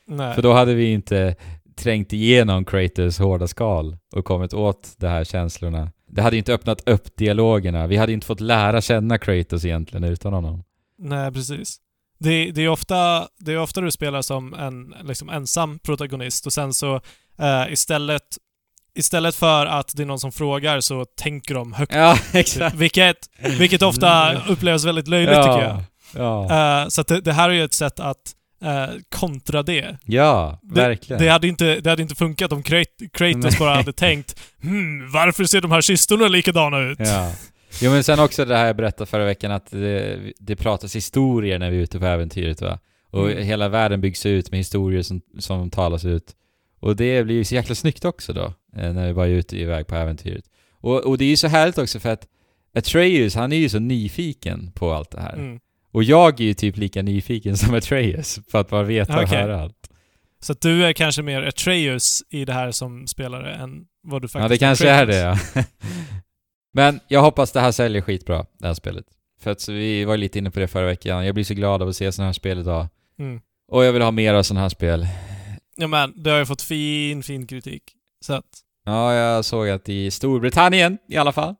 [0.07, 0.35] Nej.
[0.35, 1.35] För då hade vi inte
[1.75, 5.91] trängt igenom Kratos hårda skal och kommit åt de här känslorna.
[6.07, 7.87] Det hade inte öppnat upp dialogerna.
[7.87, 10.63] Vi hade inte fått lära känna Kratos egentligen utan honom.
[10.99, 11.77] Nej, precis.
[12.19, 16.53] Det, det, är ofta, det är ofta du spelar som en liksom, ensam protagonist och
[16.53, 16.95] sen så
[17.39, 18.23] eh, istället,
[18.95, 21.93] istället för att det är någon som frågar så tänker de högt.
[21.95, 22.75] Ja, exakt.
[22.75, 23.17] Vilket,
[23.59, 25.83] vilket ofta upplevs väldigt löjligt tycker jag.
[26.15, 26.43] Ja,
[26.83, 29.97] Eh, så det, det här är ju ett sätt att eh, kontra det.
[30.05, 31.21] ja verkligen.
[31.21, 35.43] Det hade, inte, det hade inte funkat om Krat- Kratos bara hade tänkt hmm, varför
[35.45, 36.99] ser de här kistorna likadana ut?
[36.99, 37.31] Ja.
[37.81, 41.59] Jo men sen också det här jag berättade förra veckan att det, det pratas historier
[41.59, 42.79] när vi är ute på äventyret va?
[43.11, 43.43] Och Mm.
[43.43, 46.35] hela världen byggs ut med historier som, som talas ut.
[46.79, 49.57] Och det blir ju så jäkla snyggt också då, eh, när vi bara är ute
[49.57, 50.43] iväg på äventyret.
[50.73, 52.27] Och, och det är ju så härligt också för att
[52.75, 55.33] Atreus, han är ju så nyfiken på allt det här.
[55.33, 55.59] Mm.
[55.91, 59.37] Och jag är ju typ lika nyfiken som Atreus på att bara veta och Okej.
[59.37, 59.89] höra allt.
[60.41, 64.27] Så att du är kanske mer Atreus i det här som spelare än vad du
[64.27, 65.53] faktiskt Ja, det kanske är Kratos.
[65.53, 65.63] det ja.
[66.73, 69.05] Men jag hoppas det här säljer skitbra, det här spelet.
[69.41, 71.25] För att vi var lite inne på det förra veckan.
[71.25, 72.87] Jag blir så glad av att se sådana här spel idag.
[73.19, 73.41] Mm.
[73.71, 75.07] Och jag vill ha mer av sådana här spel.
[75.75, 77.83] Ja men, det har ju fått fin, fin kritik.
[78.21, 78.45] Så att,
[78.85, 81.55] Ja, jag såg att i Storbritannien i alla fall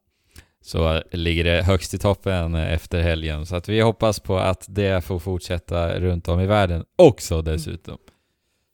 [0.62, 3.46] så ligger det högst i toppen efter helgen.
[3.46, 7.98] Så att vi hoppas på att det får fortsätta runt om i världen också dessutom.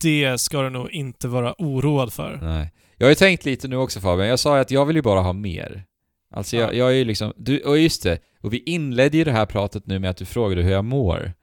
[0.02, 2.39] det ska du nog inte vara oroad för.
[2.41, 2.71] Nej.
[2.98, 5.02] Jag har ju tänkt lite nu också Fabian, jag sa ju att jag vill ju
[5.02, 5.84] bara ha mer.
[6.36, 6.74] Alltså jag, Ja.
[6.78, 9.88] jag är ju liksom, du, och just det, och vi inledde ju det här pratet
[9.88, 11.34] nu med att du frågade hur jag mår.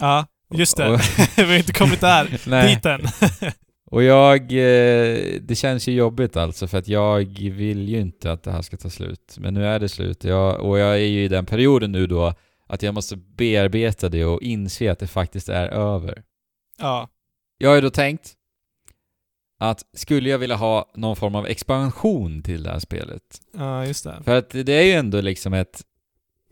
[0.00, 0.88] Ja, just det.
[0.90, 1.00] Och-
[1.36, 3.00] Vi har inte kommit där, dit än.
[3.90, 8.42] Och jag, eh, det känns ju jobbigt alltså för att jag vill ju inte att
[8.42, 9.36] det här ska ta slut.
[9.38, 10.24] Men nu är det slut.
[10.24, 12.34] Jag, och jag är ju i den perioden nu då
[12.68, 16.22] att jag måste bearbeta det och inse att det faktiskt är över.
[16.78, 17.08] ja.
[17.58, 18.32] Jag har ju då tänkt
[19.62, 23.22] att skulle jag vilja ha någon form av expansion till det här spelet.
[23.52, 24.22] ja, just det.
[24.24, 25.82] För att det är ju ändå liksom ett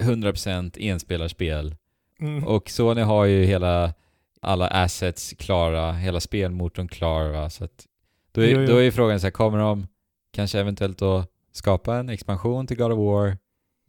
[0.03, 1.75] 100% enspelarspel.
[2.21, 2.47] Mm.
[2.47, 3.95] Och Sony har ju hela,
[4.41, 7.51] alla assets klara, hela spelmotorn klar va?
[7.51, 7.87] Så att
[8.33, 8.67] då, är, Jo, jo.
[8.67, 9.87] då är ju frågan så här, kommer de
[10.33, 13.39] kanske eventuellt då skapa en expansion till God of War?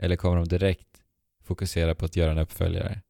[0.01, 0.87] Eller kommer de direkt
[1.43, 3.01] fokusera på att göra en uppföljare?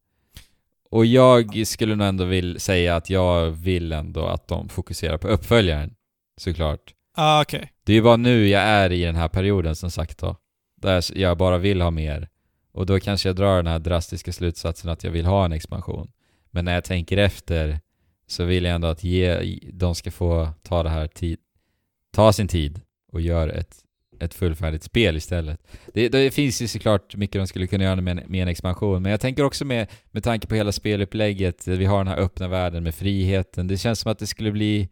[0.90, 5.28] Och jag skulle nog ändå vill säga att jag vill ändå att de fokuserar på
[5.28, 5.96] uppföljaren.
[6.42, 6.94] Såklart.
[7.16, 7.72] Ah, okej.
[7.84, 10.36] Det är ju bara nu jag är i den här perioden som sagt då.
[10.76, 12.30] Där jag bara vill ha mer.
[12.72, 16.12] Och då kanske jag drar den här drastiska slutsatsen att jag vill ha en expansion.
[16.52, 17.80] Men när jag tänker efter
[18.28, 21.38] så vill jag ändå att ge, de ska få ta det här tid,
[22.12, 23.76] ta sin tid och göra ett,
[24.20, 25.60] ett fullfärdigt spel istället.
[25.94, 29.02] Det, det finns ju såklart mycket de skulle kunna göra med en, med en expansion,
[29.02, 32.48] men jag tänker också med, med tanke på hela spelupplägget, vi har den här öppna
[32.48, 34.90] världen med friheten, det känns som att det skulle bli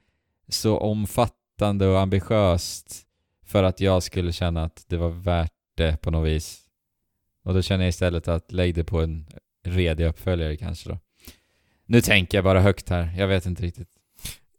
[0.48, 3.06] så omfattande och ambitiöst
[3.46, 6.62] för att jag skulle känna att det var värt det på något vis.
[7.44, 9.28] Och då känner jag istället att lägg det på en
[9.66, 11.00] redig uppföljare kanske då.
[11.86, 13.90] Nu tänker jag bara högt här, jag vet inte riktigt.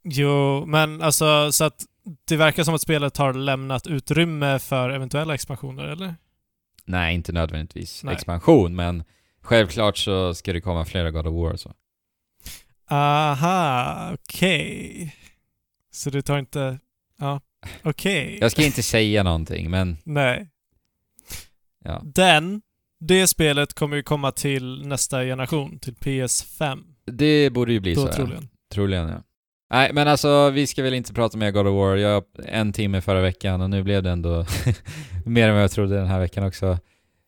[0.03, 1.85] Jo, men alltså så att
[2.25, 6.15] det verkar som att spelet har lämnat utrymme för eventuella expansioner, eller?
[6.85, 8.15] Nej, inte nödvändigtvis Nej.
[8.15, 9.05] expansion, men
[9.43, 11.73] självklart så ska det komma flera God of War och så.
[12.91, 15.15] Aha, okej.
[15.91, 16.79] Så du tar inte...
[17.21, 17.41] Ja,
[17.83, 18.39] okej.
[18.41, 20.49] Jag ska inte säga någonting, men Nej.
[21.85, 22.03] ja.
[22.05, 22.63] Den,
[23.01, 26.79] det spelet kommer ju komma till nästa generation, till PS5.
[27.05, 28.09] Det borde ju bli Då så.
[28.09, 28.13] ja.
[28.13, 28.49] troligen.
[28.73, 29.23] Troligen, ja.
[29.71, 31.97] Nej, men alltså vi ska väl inte prata mer God of War.
[31.97, 34.47] Jag en timme förra veckan och nu blev det ändå
[35.25, 36.79] mer än vad jag trodde den här veckan också.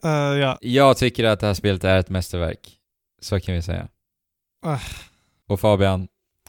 [0.05, 0.59] Eh, ja.
[0.61, 2.78] Jag tycker att det här spelet är ett mästerverk.
[3.20, 3.88] Så kan vi säga.
[4.66, 4.78] Ah.
[5.48, 6.09] Och Fabian,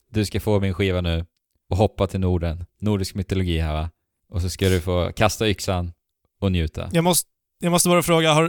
[0.10, 1.26] du ska få min skiva nu.
[1.74, 2.66] Och hoppa till Norden.
[2.80, 3.90] Nordisk mytologi här va?
[4.30, 5.94] Och så ska du få kasta yxan
[6.40, 6.90] och njuta.
[6.92, 8.44] Jag måste, jag måste bara fråga, har,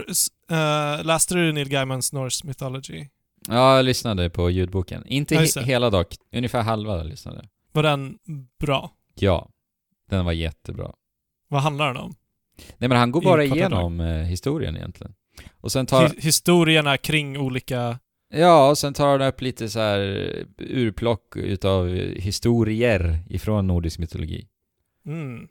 [0.51, 3.07] uh, läste du Neil Gaimans Norse Mythology?
[3.47, 5.03] Ja, jag lyssnade på ljudboken.
[5.07, 7.47] Inte he- hela dock, ungefär halva lyssnade.
[7.71, 8.17] Var den
[8.59, 8.91] bra?
[9.15, 9.49] Ja,
[10.09, 10.91] den var jättebra.
[11.47, 12.15] Vad handlar den om?
[12.77, 15.13] Nej men han går bara igenom eh, historien egentligen.
[15.61, 17.99] Och sen tar, Hi- historierna kring olika...
[18.39, 23.99] ja, och sen tar han upp lite så här eh, urplock utav historier ifrån nordisk
[23.99, 24.47] mytologi.
[25.05, 25.47] Mm.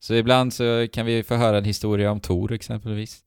[0.00, 3.20] Så ibland så kan vi få höra en historia om Tor exempelvis.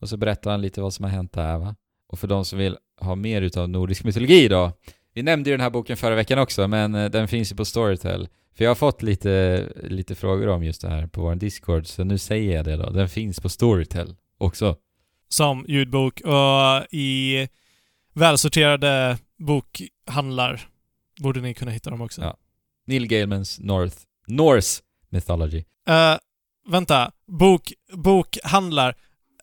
[0.00, 1.74] Och så berättar han lite vad som har hänt där va.
[2.08, 4.72] Och för de som vill ha mer utav nordisk mytologi då.
[5.14, 7.64] Vi nämnde ju den här boken förra veckan också, men eh, den finns ju på
[7.64, 8.28] Storytel.
[8.54, 12.04] För jag har fått lite, lite frågor om just det här på vår Discord, så
[12.04, 12.90] nu säger jag det då.
[12.90, 14.76] Den finns på Storytel också.
[15.28, 17.48] Som ljudbok och i
[18.18, 20.68] välsorterade bokhandlar
[21.20, 22.22] borde ni kunna hitta dem också.
[22.22, 22.36] Ja.
[22.86, 25.64] Neil Gaimans North, Norse Mythology.
[25.88, 26.16] Eh,
[26.68, 27.12] vänta.
[27.26, 28.94] Bok, bokhandlar.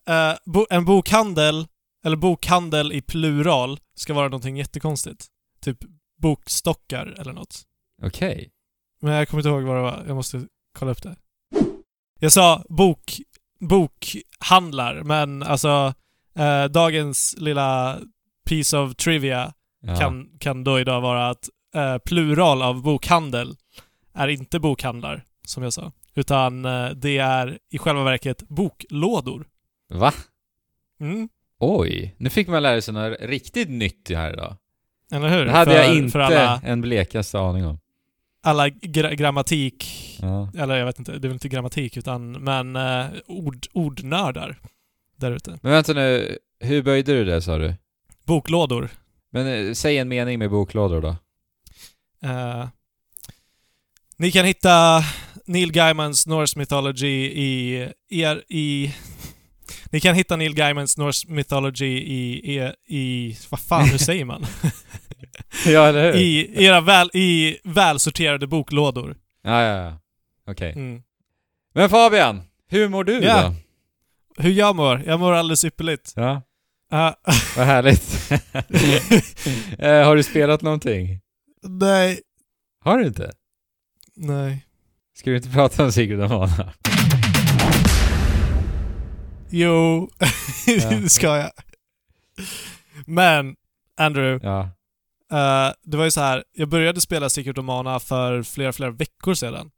[0.08, 1.66] Eh, bo, en bokhandel,
[2.04, 5.26] eller bokhandel i plural, ska vara någonting jättekonstigt.
[5.60, 5.78] Typ
[6.18, 7.62] bokstockar eller något.
[8.02, 8.50] Okej.
[9.00, 10.04] Men jag kommer inte ihåg vad det var.
[10.06, 10.46] Jag måste
[10.78, 11.16] kolla upp det.
[12.20, 13.20] Jag sa bok,
[13.60, 15.94] bokhandlar, men alltså
[16.34, 18.00] eh, dagens lilla
[18.46, 19.96] piece of trivia Ja.
[19.96, 23.56] kan, kan då idag vara att eh, plural av bokhandel
[24.14, 25.92] är inte bokhandlar, som jag sa.
[26.14, 29.46] Utan eh, det är i själva verket boklådor.
[29.88, 30.12] Va?
[31.00, 31.28] Mm.
[31.58, 34.56] Oj, nu fick man lära sig något riktigt nytt här idag.
[35.12, 35.44] Eller hur?
[35.44, 37.78] Det hade för, jag inte alla, en blekaste aning om.
[38.42, 39.86] alla gra grammatik,
[40.22, 40.50] Ja.
[40.58, 44.58] eller jag vet inte, det är väl inte grammatik utan, men eh, ord, ordnördar
[45.16, 45.58] där ute.
[45.62, 47.74] Men vänta nu, hur böjde du det sa du?
[48.26, 48.88] Boklådor.
[49.32, 51.16] Men eh, säg en mening med boklådor då.
[52.28, 52.68] Eh,
[54.16, 55.04] ni kan hitta
[55.46, 57.74] Neil Gaimans Norse Mythology i
[58.10, 58.94] er i...
[59.90, 64.46] Ni kan hitta Neil Gaimans Norse Mythology i, i, i vad fan, hur säger man?
[65.66, 69.16] ja, eller I era väl, i välsorterade boklådor.
[69.42, 69.98] Ja, ja, ja.
[70.52, 70.72] Okej.
[70.72, 71.02] Mm.
[71.74, 73.42] Men Fabian, hur mår du Ja.
[73.42, 73.54] då?
[74.42, 75.02] Hur jag mår?
[75.06, 76.12] Jag mår alldeles ypperligt.
[76.16, 76.42] Ja,
[76.92, 77.10] Uh,
[77.56, 78.30] vad härligt.
[79.78, 81.20] eh, har du spelat någonting?
[81.62, 82.20] nej,
[82.84, 83.32] Har du inte?
[84.16, 84.66] nej.
[85.18, 86.72] Ska du inte prata om Sigrid och Mona?
[89.50, 90.10] Jo,
[90.66, 91.50] det ska jag.
[93.06, 93.56] Men,
[93.96, 94.60] Andrew, Ja.
[95.32, 96.44] eh, det var ju så här.
[96.52, 99.70] jag började spela Secret of Mana för flera, flera veckor sedan.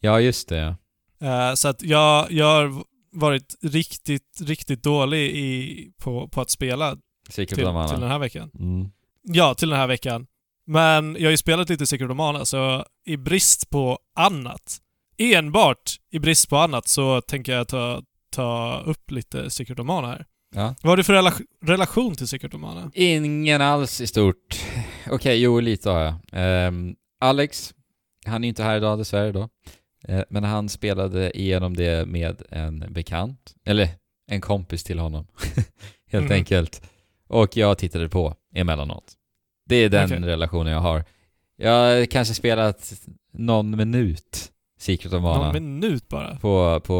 [0.00, 0.76] Ja, just det.
[1.20, 2.82] Eh, så att jag, jag
[3.16, 6.96] varit riktigt, riktigt dålig i, på, på att spela
[7.30, 8.50] till, till den här veckan.
[8.58, 8.88] Mm.
[9.22, 10.26] Ja, till den här veckan.
[10.66, 14.78] Men jag har ju spelat lite Secret of Mana, så i brist på annat,
[15.18, 20.06] enbart i brist på annat, så tänker jag ta, ta upp lite Secret of Mana
[20.08, 20.26] här.
[20.54, 20.74] Ja.
[20.82, 22.90] Vad har du för rela- relation till Secret of Mana?
[22.94, 24.64] Ingen alls i stort.
[25.10, 26.14] Okej, jo, lite har jag.
[26.32, 27.74] Ehm, Alex,
[28.26, 29.48] han är inte här idag dessvärre då.
[30.08, 33.88] Eh, men han spelade igenom det med en bekant, eller
[34.30, 35.26] en kompis till honom,
[36.10, 36.32] helt Mhm.
[36.32, 36.82] enkelt.
[37.28, 39.12] Och jag tittade på emellanåt.
[39.68, 40.18] Det är den Okej.
[40.18, 41.04] relationen jag har.
[41.56, 42.92] Jag har kanske spelat
[43.32, 45.44] någon minut Secret of Mana.
[45.44, 46.36] Någon minut bara.
[46.36, 46.94] på, på,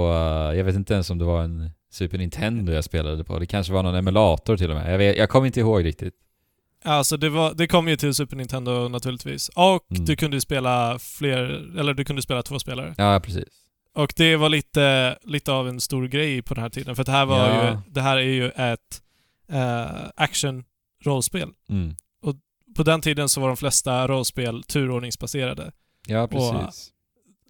[0.57, 3.39] jag vet inte ens om det var en Super Nintendo jag spelade på.
[3.39, 4.93] Det kanske var någon emulator till och med.
[4.93, 6.15] Jag, vet, jag kommer inte ihåg riktigt.
[6.87, 9.49] Alltså det, var, det kom ju till Super Nintendo naturligtvis.
[9.49, 10.05] Och Mm.
[10.05, 11.39] du kunde spela fler,
[11.79, 12.95] eller du kunde spela två spelare.
[12.99, 13.49] Ja, precis.
[13.95, 16.97] Och det var lite, lite av en stor grej på den här tiden.
[16.97, 17.71] För det här var Ja.
[17.71, 19.03] ju, det här är ju ett
[19.53, 21.49] uh, action-rollspel.
[21.69, 21.95] Mm.
[22.77, 25.73] På den tiden så var de flesta rollspel turordningsbaserade.
[26.07, 26.91] Ja, precis.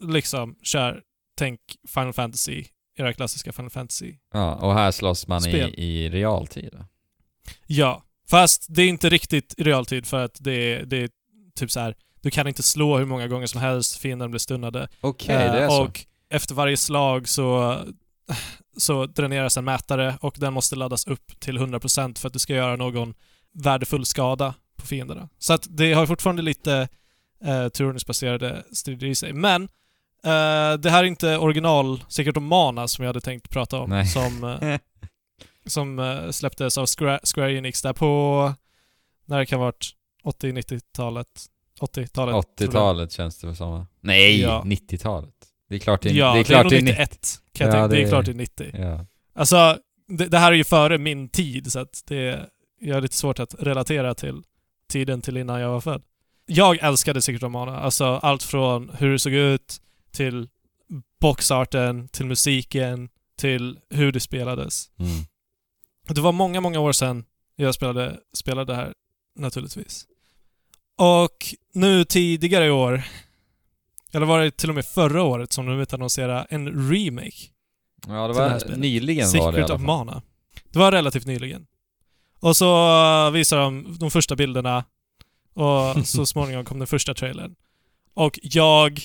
[0.01, 1.03] Liksom, kör,
[1.39, 2.65] tänk Final Fantasy,
[2.97, 4.15] era klassiska Final Fantasy.
[4.33, 6.79] Ja, och här slåss man i, i realtid.
[7.67, 11.09] Ja, fast det är inte riktigt i realtid för att det, är- det är
[11.59, 11.95] typ så här.
[12.21, 14.89] du kan inte slå hur många gånger som helst, fienden blir stunnade.
[15.01, 15.83] Okej, Eh, det är så.
[15.83, 17.79] och efter varje slag så,
[18.77, 22.55] så dräneras en mätare och den måste laddas upp till 100% för att det ska
[22.55, 23.15] göra någon
[23.53, 25.29] värdefull skada på fienderna.
[25.39, 26.89] Så att det har fortfarande lite
[27.45, 29.33] eh, turordningsbaserade strider i sig.
[29.33, 29.63] Men
[30.25, 33.91] eh, det här är inte original Secret of Mana som jag hade tänkt prata om.
[33.91, 34.07] Nej.
[34.07, 34.79] Som, eh,
[35.67, 38.55] som eh, släpptes av Square, Enix där på,
[39.25, 39.91] när det kan varit
[40.25, 41.27] 80-90-talet.
[41.81, 42.13] 80-talet.
[42.13, 42.69] tror jag.
[42.71, 43.87] 80-talet känns det som?
[44.01, 44.63] Nej, Ja.
[44.67, 45.35] 90-talet.
[45.69, 47.19] Det är klart det är, Ja, det är, klart det är 91.
[47.53, 47.89] Kan jag Ja, tänka.
[47.89, 48.71] Det är det- klart det är 90.
[48.75, 49.07] Ja.
[49.35, 52.47] Alltså, det, det här är ju före min tid så att det
[52.81, 54.43] jag har lite svårt att relatera till
[54.91, 56.03] tiden till innan jag var född.
[56.47, 57.79] jag älskade Secret of Mana.
[57.81, 59.81] Alltså allt från hur det såg ut,
[60.13, 60.49] till
[61.21, 64.87] boxarten, till musiken, till hur det spelades.
[64.99, 65.11] Mm.
[66.15, 67.25] Det var många, många år sedan
[67.57, 68.93] jag spelade, spelade det här,
[69.39, 70.07] naturligtvis.
[70.99, 73.03] Och nu tidigare i år,
[74.13, 77.37] eller var det till och med förra året som de utannonserade en remake?
[78.07, 79.87] Ja, det var nyligen var det i Secret alla of fall.
[79.87, 80.23] Mana.
[80.71, 81.67] Det var relativt nyligen.
[82.41, 82.89] Och så
[83.27, 84.85] uh, visade de de första bilderna
[85.55, 87.55] och så småningom kom den första trailern.
[88.15, 89.01] Och jag,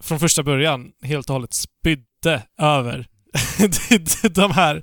[0.00, 3.08] från första början, helt och hållet spydde över
[4.30, 4.82] de här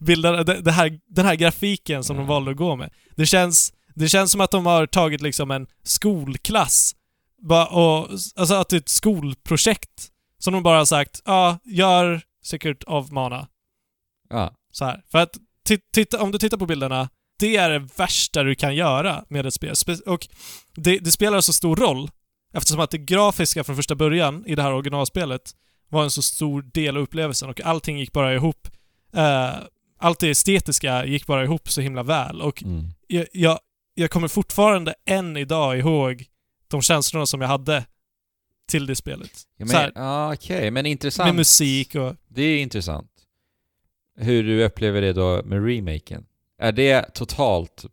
[0.00, 2.28] bilderna, det här, den här grafiken som de Mm.
[2.28, 2.90] valde att gå med.
[3.16, 6.94] Det känns, det känns som att de har tagit liksom en skolklass,
[7.70, 10.08] och, alltså att det är ett skolprojekt
[10.38, 13.48] som de bara har sagt, ja, gör Secret of Mana.
[14.30, 14.54] Ja.
[14.72, 15.02] Så här.
[15.10, 15.36] För att
[15.68, 17.08] ti- titta, om du tittar på bilderna,
[17.38, 19.74] det är det värsta du kan göra med ett spel.
[19.74, 20.28] Spe- och
[20.74, 22.10] det, det spelar så stor roll
[22.54, 25.42] eftersom att det grafiska från första början i det här originalspelet
[25.88, 28.68] var en så stor del av upplevelsen och allting gick bara ihop.
[29.12, 29.50] Eh,
[29.98, 32.84] allt det estetiska gick bara ihop så himla väl och Mm.
[33.06, 33.58] jag, jag,
[33.94, 36.24] jag kommer fortfarande än idag ihåg
[36.68, 37.84] de känslorna som jag hade
[38.68, 39.30] till det spelet.
[39.56, 41.26] Ja, men, ja, okej, men intressant.
[41.28, 42.16] med musik och...
[42.28, 43.10] Det är intressant.
[44.16, 46.26] Hur du upplever det då med remaken.
[46.58, 47.84] Är det totalt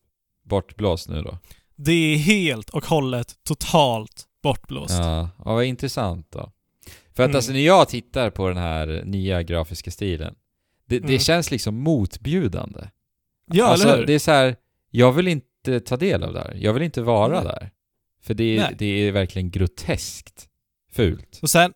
[0.44, 1.38] bortblåst nu då?
[1.76, 4.94] Det är helt och hållet totalt bortblåst.
[4.94, 6.52] Ja, ja vad intressant då.
[7.16, 7.36] För att Mm.
[7.36, 10.36] alltså när jag tittar på den här nya grafiska stilen,
[10.88, 11.20] det, det Mm.
[11.20, 12.80] känns liksom motbjudande.
[13.52, 14.06] Ja, alltså, eller hur?
[14.06, 14.56] det är så här,
[14.92, 16.54] jag vill inte ta del av det här.
[16.60, 17.44] Jag vill inte vara Nej.
[17.44, 17.70] där.
[18.24, 20.48] För det är, det är verkligen groteskt
[20.92, 21.40] fult.
[21.42, 21.74] Och sen,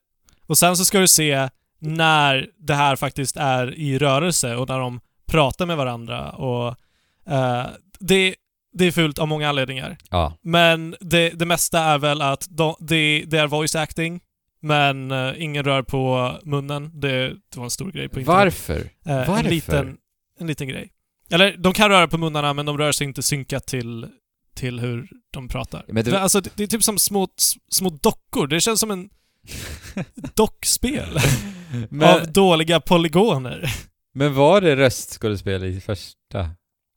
[0.47, 1.49] och sen så ska du se
[1.80, 6.67] när det här faktiskt är i rörelse och när de pratar med varandra och
[7.34, 7.65] eh,
[7.99, 8.36] det,
[8.73, 9.97] det är fult av många anledningar.
[10.10, 10.34] Ja.
[10.41, 14.21] Men det, det mesta är väl att de, det, det är voice acting,
[14.62, 17.00] men eh, ingen rör på munnen.
[17.00, 18.38] Det, det var en stor grej på internet.
[18.43, 18.80] Varför?
[19.06, 19.34] Eh, Varför?
[19.43, 19.98] En liten,
[20.39, 20.91] en liten grej.
[21.32, 24.08] Eller, de kan röra på munnarna, men de rör sig inte synkat till,
[24.56, 25.86] till hur de pratar.
[25.88, 27.28] Men det- alltså, det, det är typ som små,
[27.72, 28.48] små dockor.
[28.48, 29.10] Det känns som en
[30.36, 31.19] dockspel
[31.89, 33.69] Men, av dåliga polygoner.
[34.13, 36.50] men var det röstskådespel i första?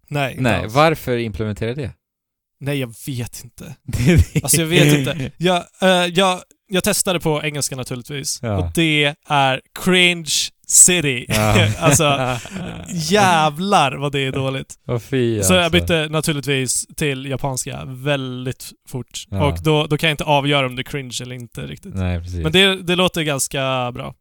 [0.09, 1.93] Nej, Nej, varför implementera det?
[2.61, 3.77] Nej, jag vet inte.
[4.43, 5.31] Alltså, jag vet inte.
[5.37, 6.41] Jag, eh, jag,
[6.73, 8.39] jag testade på engelska naturligtvis.
[8.43, 8.59] Ja.
[8.59, 10.31] Och det är cringe
[10.67, 11.27] city.
[11.29, 11.69] Ja.
[11.79, 12.39] alltså,
[12.89, 14.75] jävlar vad det är dåligt.
[15.01, 15.81] Fy Så jag alltså.
[15.81, 19.25] bytte naturligtvis till japanska väldigt fort.
[19.31, 19.47] Ja.
[19.47, 21.95] Och då, då kan jag inte avgöra om det är cringe eller inte riktigt.
[21.95, 22.21] Nej.
[22.43, 24.15] Men det, det låter ganska bra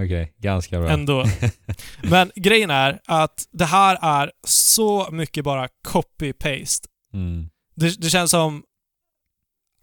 [0.00, 0.90] Okej, ganska bra.
[0.90, 1.24] ändå.
[2.02, 6.86] Men grejen är att det här är så mycket bara copy-paste.
[7.14, 7.48] mm.
[7.76, 8.62] Det, det känns som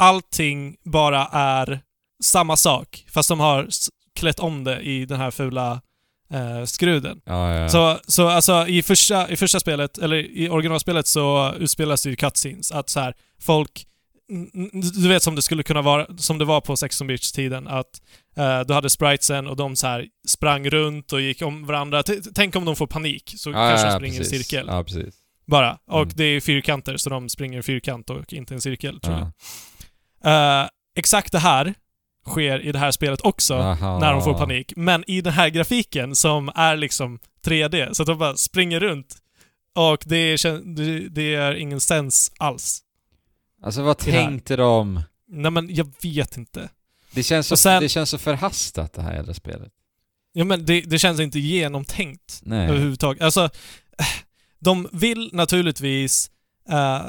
[0.01, 1.81] allting bara är
[2.23, 3.67] samma sak, fast de har
[4.15, 5.81] klätt om det i den här fula
[6.33, 7.21] eh, skruden.
[7.25, 7.69] Ja, ja.
[7.69, 12.15] Så, så alltså i första, i första spelet, eller i originalspelet så utspelas det ju
[12.15, 12.71] cutscenes.
[12.71, 13.85] Att så här, folk...
[15.01, 18.01] Du vet som det skulle kunna vara, som det var på 16 bits tiden att
[18.37, 22.03] eh, du hade spritesen och de så här sprang runt och gick om varandra.
[22.03, 24.33] T- Tänk om de får panik, så ja, kanske de springer precis.
[24.33, 24.65] i cirkel.
[24.69, 25.15] Ja, precis.
[25.47, 25.77] Bara.
[25.87, 26.13] Och Mm.
[26.15, 29.31] det är fyrkanter, så de springer i fyrkant och inte en cirkel, tror jag.
[30.23, 31.73] Eh, exakt det här
[32.27, 33.99] sker i det här spelet också, Aha.
[33.99, 34.73] när de får panik.
[34.75, 39.17] Men i den här grafiken som är liksom 3D, så att de bara springer runt.
[39.75, 42.81] Och det är, det, är ingen sens alls.
[43.63, 45.01] Alltså vad tänkte de?
[45.27, 46.69] Nej men jag vet inte.
[47.11, 49.71] Det känns, så, sen- det känns så förhastat det här jävla spelet.
[50.33, 52.69] Ja men det, det känns inte genomtänkt Nej.
[52.69, 53.23] överhuvudtaget.
[53.23, 53.49] Alltså,
[54.59, 56.31] de vill naturligtvis
[56.69, 57.01] eh,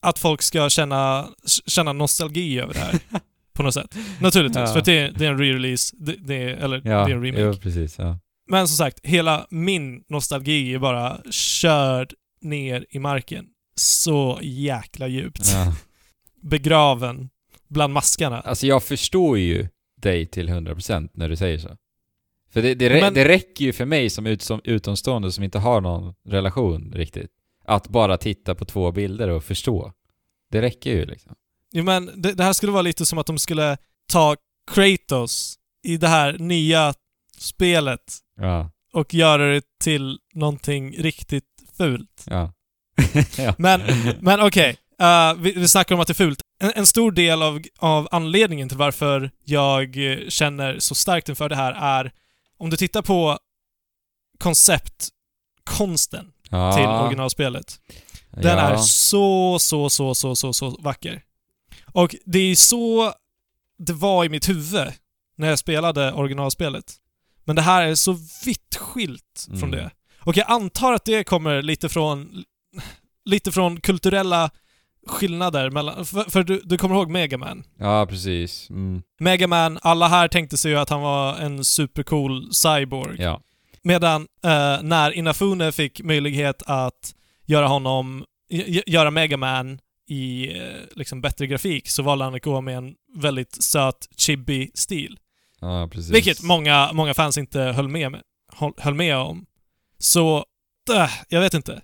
[0.00, 1.28] att folk ska känna,
[1.66, 2.98] känna nostalgi över det här.
[3.52, 3.94] på något sätt.
[4.20, 4.72] Naturligtvis, Ja.
[4.74, 7.22] för det är, det är en re-release, det, det är, eller Ja, det är en
[7.24, 7.40] remake.
[7.42, 7.98] jo, precis.
[7.98, 8.18] Ja.
[8.48, 13.46] Men som sagt, hela min nostalgi är bara körd ner i marken.
[13.74, 15.42] Så jäkla djupt.
[15.52, 15.74] Ja.
[16.42, 17.28] Begraven
[17.68, 18.40] bland maskarna.
[18.40, 21.76] Alltså jag förstår ju dig till 100% när du säger så.
[22.52, 25.58] För det, det, Men- det räcker ju för mig som, ut, som utomstående som inte
[25.58, 27.30] har någon relation riktigt.
[27.70, 29.92] Att bara titta på två bilder och förstå.
[30.50, 31.34] Det räcker ju liksom.
[31.72, 33.76] Jo, men det, det här skulle vara lite som att de skulle
[34.12, 34.36] ta
[34.70, 36.94] Kratos i det här nya
[37.38, 38.70] spelet Ja.
[38.92, 41.44] och göra det till någonting riktigt
[41.76, 42.24] fult.
[42.26, 42.52] Ja.
[43.38, 43.54] ja.
[43.58, 43.80] Men,
[44.20, 46.42] men okej, eh, vi, vi snackar om att det är fult.
[46.60, 49.96] En, en stor del av, av anledningen till varför jag
[50.28, 52.12] känner så starkt inför det här är
[52.58, 53.38] om du tittar på
[54.38, 57.80] konceptkonsten till originalspelet.
[58.30, 58.70] Den ja.
[58.70, 61.22] är så, så, så, så, så, så vacker.
[61.92, 63.12] Och det är så
[63.78, 64.88] det var i mitt huvud
[65.36, 66.96] när jag spelade originalspelet.
[67.44, 69.70] Men det här är så vitt skilt från Mm.
[69.70, 69.90] det.
[70.18, 72.44] Och jag antar att det kommer lite från
[73.24, 74.50] lite från kulturella
[75.06, 76.06] skillnader mellan...
[76.06, 77.64] För, för du, du kommer ihåg Megaman?
[77.78, 78.70] Ja, precis.
[78.70, 79.02] Mm.
[79.20, 83.22] Megaman, alla här tänkte sig ju att han var en supercool cyborg.
[83.22, 83.40] Ja.
[83.84, 87.14] Medan eh, när Inafune fick möjlighet att
[87.46, 89.78] göra honom, gö- göra Megaman
[90.08, 94.70] i eh, liksom bättre grafik så valde han att gå med en väldigt söt, chibi
[94.74, 95.18] stil.
[95.60, 96.10] ja, precis.
[96.14, 98.22] Vilket många, många fans inte höll med, med,
[98.78, 99.46] höll, med om.
[99.98, 100.44] Så,
[100.96, 101.82] äh, jag vet inte.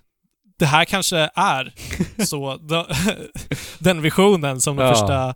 [0.59, 1.73] Det här kanske är
[2.25, 2.85] så, de,
[3.79, 4.91] den visionen som de Ja.
[4.93, 5.35] första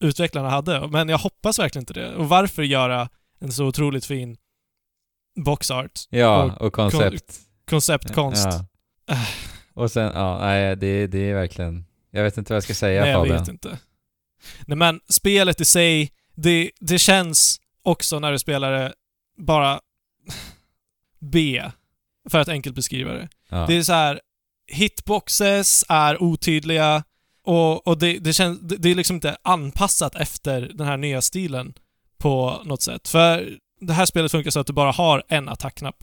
[0.00, 0.88] utvecklarna hade.
[0.88, 2.14] Men jag hoppas verkligen inte det.
[2.14, 3.08] Och varför göra
[3.40, 4.36] en så otroligt fin
[5.36, 6.00] box art?
[6.10, 7.40] Ja, och och, koncept.
[7.70, 8.48] Konceptkonst.
[9.06, 9.26] Ja.
[9.74, 11.84] Och sen, ja, nej, det, det är verkligen...
[12.10, 13.78] Jag vet inte vad jag ska säga Nej, jag vet inte.
[14.66, 18.92] Nej men, spelet i sig, det, det känns också när du spelar det
[19.38, 19.80] bara
[21.18, 21.62] B,
[22.30, 23.28] för att enkelt beskriva det.
[23.48, 23.66] Ja.
[23.66, 24.20] Det är så här
[24.66, 27.04] hitboxes är otydliga
[27.44, 31.22] och, och det, det, känns, det, det är liksom inte anpassat efter den här nya
[31.22, 31.74] stilen
[32.18, 33.08] på något sätt.
[33.08, 35.96] För det här spelet funkar så att du bara har en attackknapp.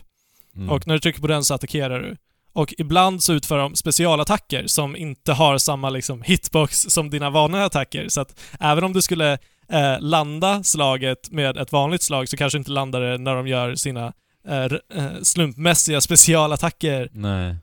[0.56, 0.70] Mm.
[0.70, 2.18] Och när du trycker på den så attackerar du.
[2.54, 7.66] Och ibland så utför de specialattacker som inte har samma liksom hitbox som dina vanliga
[7.66, 8.10] attacker.
[8.10, 9.34] Så att även om du skulle
[9.70, 13.76] eh, landa slaget med ett vanligt slag så kanske inte landar det när de gör
[13.76, 14.14] sina
[14.48, 17.10] eh, eh, slumpmässiga specialattacker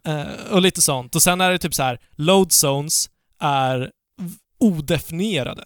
[0.04, 1.14] eh, och lite sånt.
[1.14, 3.10] Och sen är det typ så här, load zones
[3.40, 3.90] är
[4.58, 5.64] odefinierade.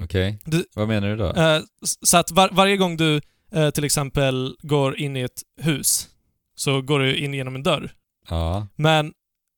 [0.00, 0.38] Okej.
[0.44, 1.32] Du- Vad menar du då?
[1.32, 1.60] Eh,
[2.02, 3.20] så att var, varje gång du
[3.54, 6.08] eh, till exempel går in i ett hus
[6.54, 7.92] så går du in genom en dörr.
[8.28, 8.66] ja.
[8.76, 9.12] Men,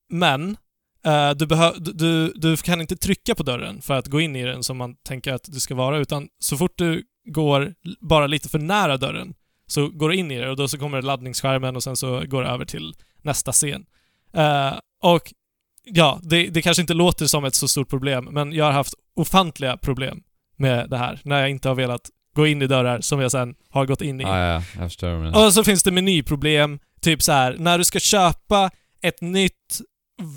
[0.09, 0.57] men
[1.05, 4.43] eh, du, du, du, du kan inte trycka på dörren för att gå in i
[4.43, 8.49] den som man tänker att det ska vara, utan så fort du går bara lite
[8.49, 9.33] för nära dörren
[9.67, 12.43] så går du in i det och då så kommer laddningsskärmen och sen så går
[12.43, 13.85] det över till nästa scen.
[14.33, 14.73] Eh,
[15.03, 15.33] och
[15.83, 18.93] ja, det, det kanske inte låter som ett så stort problem, men jag har haft
[19.15, 20.23] ofantliga problem
[20.55, 23.55] med det här när jag inte har velat gå in i dörrar som jag sen
[23.69, 24.23] har gått in i.
[24.23, 25.45] Ja, ja, jag förstår.
[25.45, 28.71] Och så finns det menyproblem, typ så här när du ska köpa
[29.01, 29.81] ett nytt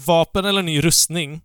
[0.06, 1.40] vapen eller ny rustning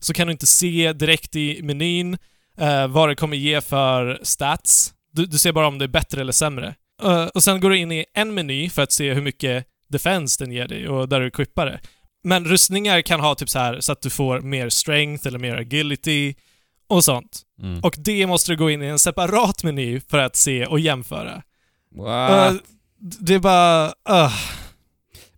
[0.00, 2.18] så kan du inte se direkt i menyn
[2.58, 4.94] eh, vad det kommer ge för stats.
[5.12, 6.74] Du, du ser bara om det är bättre eller sämre.
[7.02, 10.44] Eh, och sen går du in i en meny för att se hur mycket defense
[10.44, 11.80] den ger dig och där du equippar det.
[12.24, 15.56] Men rustningar kan ha typ så här så att du får mer strength eller mer
[15.56, 16.34] agility
[16.86, 17.42] och sånt.
[17.62, 17.80] Mm.
[17.80, 21.42] Och det måste du gå in i en separat meny för att se och jämföra.
[21.96, 22.52] What?
[22.52, 22.58] Uh,
[22.98, 23.86] det är bara...
[23.86, 24.32] Uh.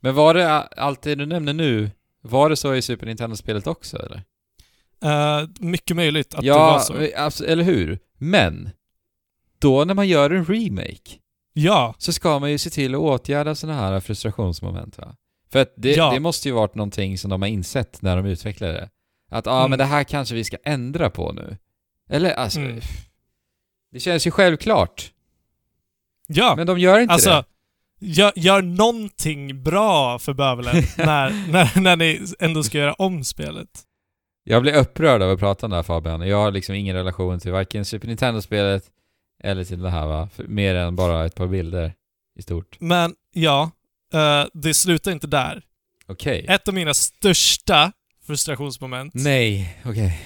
[0.01, 1.91] Men var det allt det du nämner nu,
[2.23, 4.23] var det så i Super Nintendo-spelet också eller?
[5.05, 6.95] Uh, mycket möjligt att det ja, var så.
[6.95, 7.99] eh, abs- eller hur?
[8.19, 8.71] Men,
[9.59, 11.19] då när man gör en remake,
[11.57, 15.17] Ja, så ska man ju se till att åtgärda sådana här frustrationsmoment va?
[15.53, 16.11] För att det, Ja.
[16.11, 18.89] det måste ju varit någonting som de har insett när de utvecklade det.
[19.35, 19.71] Att ja, ah, Mm.
[19.71, 21.57] men det här kanske vi ska ändra på nu.
[22.11, 22.81] Eller alltså, Mm.
[23.93, 25.13] det känns ju självklart.
[26.27, 26.55] ja.
[26.57, 27.31] Men de gör inte alltså,
[28.01, 28.07] det.
[28.07, 33.69] gör, gör någonting bra för bövelen när, när, när ni ändå ska göra om spelet.
[34.45, 36.29] Jag blir upprörd av att prata om det här Fabian.
[36.29, 38.85] Jag har liksom ingen relation till varken Super Nintendo-spelet
[39.43, 40.29] eller till det här va?
[40.35, 41.95] För, mer än bara ett par bilder
[42.39, 42.77] i stort.
[42.81, 43.71] Men ja,
[44.15, 45.63] eh, det slutar inte där.
[46.07, 46.47] Okej.
[46.49, 47.93] Ett av mina största
[48.27, 50.21] frustrationsmoment, Nej, okej.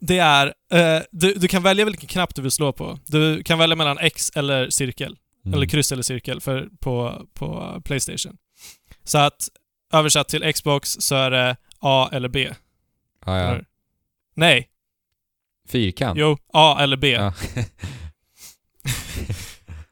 [0.00, 0.46] det är...
[0.72, 2.98] eh, du, du kan välja vilken knapp du vill slå på.
[3.06, 5.16] Du kan välja mellan X eller cirkel.
[5.44, 5.54] Mm.
[5.54, 8.36] Eller kryss eller cirkel för, på, på Playstation.
[9.04, 9.48] Så att
[9.92, 12.48] översatt till Xbox så är det A eller B.
[13.26, 13.48] Ja, ja.
[13.50, 13.64] Eller?
[14.34, 14.68] Nej.
[15.68, 16.18] Fyrkant.
[16.18, 17.10] Jo, A eller B.
[17.10, 17.34] Ja.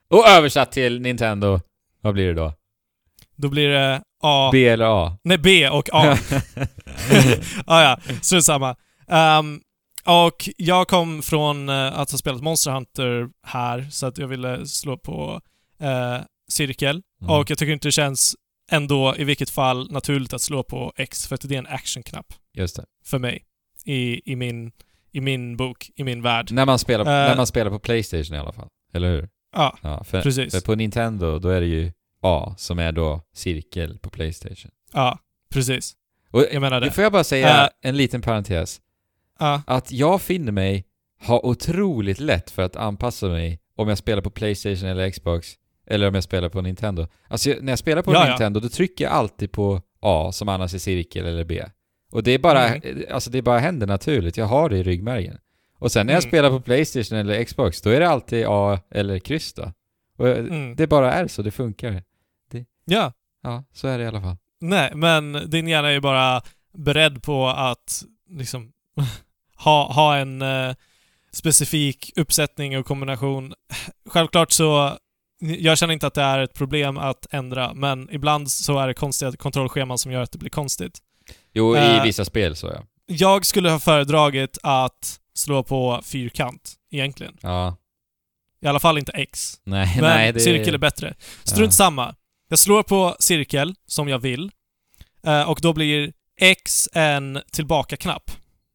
[0.08, 1.60] Och översatt till Nintendo,
[2.00, 2.52] vad blir det då?
[3.36, 4.50] Då blir det A...
[4.52, 5.16] B eller A?
[5.24, 6.18] Nej, B och A.
[7.66, 8.76] ah, ja, strunt samma.
[9.08, 9.60] Ehm,
[10.04, 14.66] och jag kom från eh, att ha spelat Monster Hunter här, så att jag ville
[14.66, 15.40] slå på
[15.80, 16.16] eh,
[16.50, 17.02] cirkel.
[17.20, 17.30] Mm.
[17.34, 18.34] Och jag tycker inte det känns
[18.70, 22.26] ändå i vilket fall naturligt att slå på X, för att det är en actionknapp
[22.54, 22.84] Just det.
[23.04, 23.44] för mig.
[23.84, 24.72] I, i, min,
[25.12, 26.52] I min bok, i min värld.
[26.52, 27.28] När man, spelar, Eh.
[27.28, 28.68] när man spelar på Playstation i alla fall.
[28.94, 29.28] Eller hur?
[29.56, 30.54] Ja, Ja, för, precis.
[30.54, 31.92] för på Nintendo, då är det ju
[32.22, 34.70] A som är då cirkel på Playstation.
[34.92, 35.18] Ja,
[35.52, 35.94] precis.
[36.30, 37.68] Och Jag menar det får jag bara säga, Eh.
[37.82, 38.80] en liten parentes.
[39.38, 40.84] Ja, Att jag finner mig
[41.26, 45.54] ha otroligt lätt för att anpassa mig om jag spelar på Playstation eller Xbox,
[45.86, 47.06] eller om jag spelar på Nintendo.
[47.28, 48.28] Alltså när jag spelar på Ja, ja.
[48.28, 51.64] Nintendo, då trycker jag alltid på A som annars är cirkel eller B.
[52.10, 53.04] Och det är bara, Mm.
[53.10, 54.36] alltså det bara händer naturligt.
[54.36, 55.38] Jag har det i ryggmärgen.
[55.78, 56.30] Och sen när jag Mm.
[56.30, 59.72] spelar på Playstation eller Xbox, då är det alltid A eller kryss då.
[60.18, 60.76] Och Mm.
[60.76, 62.02] det bara är så, det funkar.
[62.88, 63.12] Ja.
[63.42, 64.36] Ja, så är det i alla fall.
[64.60, 66.42] Nej, men din hjärna är ju bara
[66.78, 68.72] beredd på att liksom
[69.56, 70.74] ha, ha en eh,
[71.32, 73.54] specifik uppsättning och kombination.
[74.10, 74.98] Självklart så,
[75.40, 78.94] jag känner inte att det är ett problem att ändra, men ibland så är det
[78.94, 80.98] konstiga kontrollscheman som gör att det blir konstigt.
[81.52, 82.02] Jo, i Eh.
[82.02, 82.82] vissa spel så ja.
[83.06, 87.36] Jag skulle ha föredragit att slå på fyrkant, egentligen.
[87.40, 87.76] Ja.
[88.60, 89.60] I alla fall inte X.
[89.64, 91.14] Nej, Men nej, det cirkel är bättre.
[91.44, 91.76] Strunt Ja.
[91.76, 92.14] samma.
[92.48, 94.50] Jag slår på cirkel, som jag vill.
[95.26, 98.30] Eh, och då blir X en tillbaka-knapp.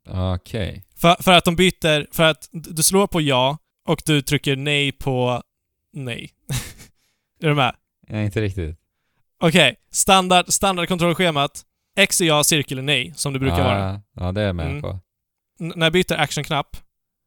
[0.10, 0.84] Okej.
[0.96, 3.58] För, för att de byter, för att du slår på ja
[3.88, 5.42] och du trycker nej på
[5.94, 6.30] nej.
[7.42, 7.76] är du med?
[8.10, 8.78] Nej, inte riktigt.
[9.40, 11.62] Okej, standard, standardkontrollschemat.
[11.98, 14.02] X är ja, cirkel är nej, som det brukar ja, vara.
[14.16, 14.82] Ja, det är jag med Mm.
[14.82, 15.00] på.
[15.60, 16.78] N- när jag byter actionknapp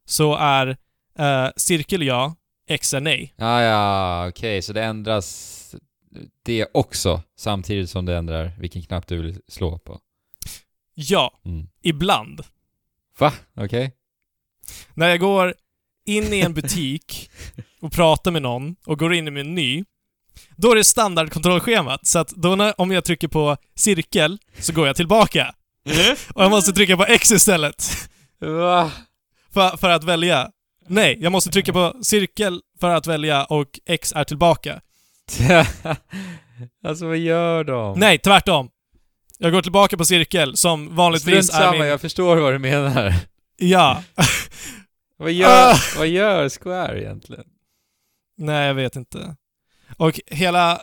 [0.09, 0.77] så är
[1.19, 2.35] eh, cirkel ja,
[2.69, 3.35] X är nej.
[3.37, 5.66] Ja, ja, okej, så det ändras
[6.43, 10.01] det också, samtidigt som det ändrar vilken knapp du vill slå på.
[10.95, 11.67] Ja, Mm.
[11.83, 12.41] ibland.
[13.19, 13.33] Va?
[13.57, 13.93] Okej?
[14.95, 15.55] När jag går
[16.07, 17.31] in i en butik
[17.81, 19.85] och pratar med någon och går in i min meny,
[20.57, 22.07] då är det standardkontrollschemat.
[22.07, 25.55] Så att då när, om jag trycker på cirkel så går jag tillbaka.
[26.35, 27.85] Och jag måste trycka på X istället.
[28.39, 28.93] Va?
[29.53, 30.51] För, för att välja.
[30.89, 34.81] Nej, jag måste trycka på cirkel för att välja och X är tillbaka.
[36.85, 37.99] alltså vad gör de?
[37.99, 38.71] Nej, tvärtom.
[39.39, 41.89] Jag går tillbaka på cirkel som vanligtvis Strunt är samma, min...
[41.89, 43.15] jag förstår vad du menar.
[43.57, 44.03] Ja.
[45.19, 45.77] Vad gör, Ah!
[45.97, 47.45] vad gör Square egentligen?
[48.39, 49.37] Nej, jag vet inte.
[49.97, 50.81] Och hela...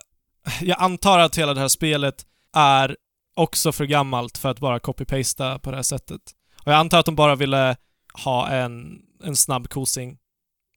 [0.61, 2.25] Jag antar att hela det här spelet
[2.55, 2.97] är
[3.35, 6.21] också för gammalt för att bara copy-pasta på det här sättet.
[6.65, 7.75] Och jag antar att de bara ville
[8.23, 10.17] ha en, en snabb kosing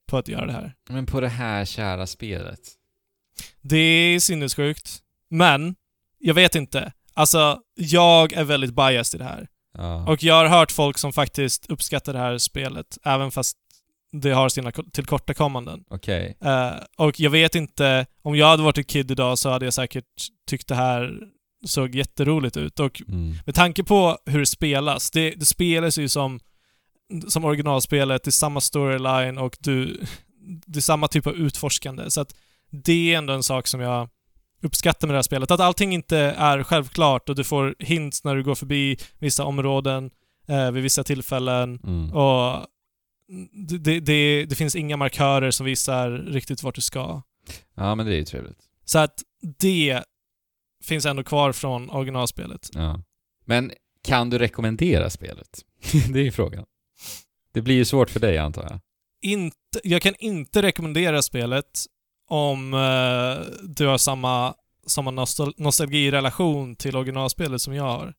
[0.07, 0.73] på att göra det här.
[0.89, 2.59] Men på det här kära spelet.
[3.61, 4.99] Det är sinnessjukt.
[5.29, 5.75] Men,
[6.19, 6.91] jag vet inte.
[7.13, 9.47] Alltså, jag är väldigt biased i det här.
[9.77, 10.07] Ja.
[10.07, 13.57] Och jag har hört folk som faktiskt uppskattar det här spelet, även fast
[14.11, 15.83] det har sina ko- tillkortakommanden.
[15.89, 16.37] Okej.
[16.41, 19.73] Eh, och jag vet inte, om jag hade varit ett kid idag så hade jag
[19.73, 20.05] säkert
[20.49, 21.19] tyckt det här
[21.65, 22.79] såg jätteroligt ut.
[22.79, 23.35] Och Mm.
[23.45, 26.39] med tanke på hur det spelas, det, det spelas ju som,
[27.27, 30.01] som originalspelet, det är samma storyline och du,
[30.65, 32.11] det är samma typ av utforskande.
[32.11, 32.35] Så att
[32.71, 34.09] det är ändå en sak som jag
[34.61, 35.51] uppskattar med det här spelet.
[35.51, 40.11] Att allting inte är självklart och du får hints när du går förbi vissa områden
[40.47, 41.79] eh, vid vissa tillfällen.
[41.83, 42.13] Mm.
[42.13, 42.65] Och
[43.67, 47.21] det, det, det, finns inga markörer som visar riktigt vart du ska.
[47.75, 48.59] Ja, men det är ju trevligt.
[48.85, 49.23] Så att
[49.59, 50.03] det
[50.83, 52.69] finns ändå kvar från originalspelet.
[52.73, 53.03] Ja.
[53.45, 53.71] Men
[54.03, 55.65] kan du rekommendera spelet?
[56.13, 56.65] det är ju frågan.
[57.53, 58.79] Det blir ju svårt för dig antar jag.
[59.21, 61.85] Inte, jag kan inte rekommendera spelet
[62.27, 64.53] om eh, du har samma,
[64.87, 68.13] samma nostal nostalgirelation till originalspelet som jag har.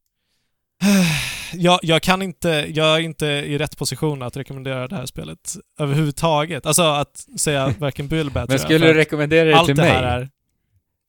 [1.55, 5.57] Jag, jag kan inte, jag är inte i rätt position att rekommendera det här spelet
[5.79, 6.67] överhuvudtaget.
[6.67, 9.57] Alltså att säga varken bu eller bä, tror Men jag, skulle för du rekommendera det
[9.57, 9.91] Allt till det mig?
[9.93, 10.31] här är...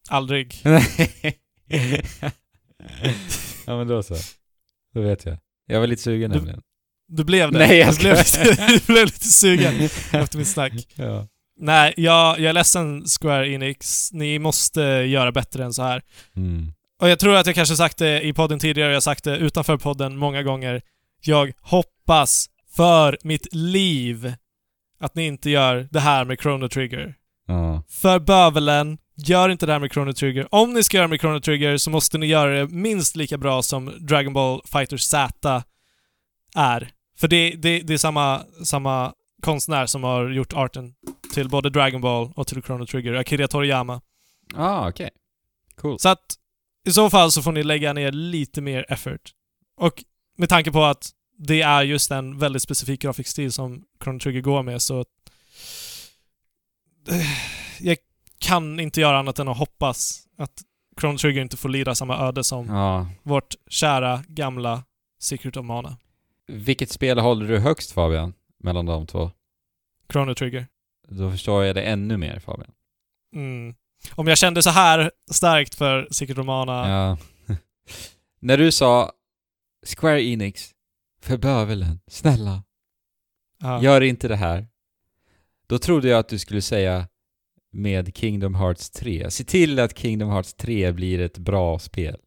[0.10, 0.62] Aldrig.
[3.66, 4.16] ja men då så.
[4.94, 5.38] Då vet jag.
[5.68, 6.62] Jag var lite sugen Du- nämligen.
[7.08, 7.60] Du blev det.
[7.60, 9.74] Nej, jag du, blev lite, du blev lite sugen
[10.12, 10.74] efter mitt snack.
[10.96, 11.28] Ja.
[11.60, 14.10] Nej, jag, jag är ledsen Square Enix.
[14.14, 16.02] Ni måste göra bättre än så här.
[16.36, 16.74] Mm.
[17.02, 19.38] Och jag tror att jag kanske sagt det i podden tidigare, jag har sagt det
[19.38, 20.82] utanför podden många gånger.
[21.22, 24.34] Jag hoppas för mitt liv
[25.00, 27.16] att ni inte gör det här med Chrono Trigger.
[27.48, 27.84] Ja.
[27.90, 30.56] För bövelen, gör inte det här med Chrono Trigger.
[30.56, 33.62] Om ni ska göra med Chrono Trigger så måste ni göra det minst lika bra
[33.62, 35.64] som Dragon Ball Fighter Z
[36.56, 36.92] är.
[37.18, 40.94] För det, det, det är samma, samma konstnär som har gjort arten
[41.34, 44.02] till både Dragon Ball och till Chrono Trigger, Akira Toriyama.
[44.56, 45.10] Ah, okej.
[45.76, 46.00] Cool.
[46.00, 46.26] Så att
[46.88, 49.32] i så fall så får ni lägga ner lite mer effort.
[49.78, 50.04] Och
[50.38, 54.42] med tanke på att det är just en väldigt specifik grafisk stil som Chrono Trigger
[54.42, 55.06] går med så...
[57.80, 57.98] Jag
[58.40, 60.62] kan inte göra annat än att hoppas att
[61.00, 63.08] Chrono Trigger inte får lida samma öde som Ja.
[63.24, 64.84] vårt kära gamla
[65.20, 65.98] Secret of Mana.
[66.48, 68.34] Vilket spel håller du högst Fabian?
[68.60, 69.32] Mellan de två?
[70.12, 70.68] Chrono Trigger.
[71.08, 72.72] Då förstår jag det ännu mer Fabian.
[73.36, 73.76] Mm.
[74.16, 76.90] Om jag kände så här starkt för Secret of Mana...
[76.90, 77.18] Ja.
[78.40, 79.12] När du sa
[79.98, 80.72] Square Enix,
[81.22, 82.64] för bövelen, snälla,
[83.62, 83.82] ja.
[83.84, 84.68] gör inte det här.
[85.68, 87.08] Då trodde jag att du skulle säga
[87.72, 89.32] med Kingdom Hearts 3.
[89.32, 92.18] Se till att Kingdom Hearts 3 blir ett bra spel.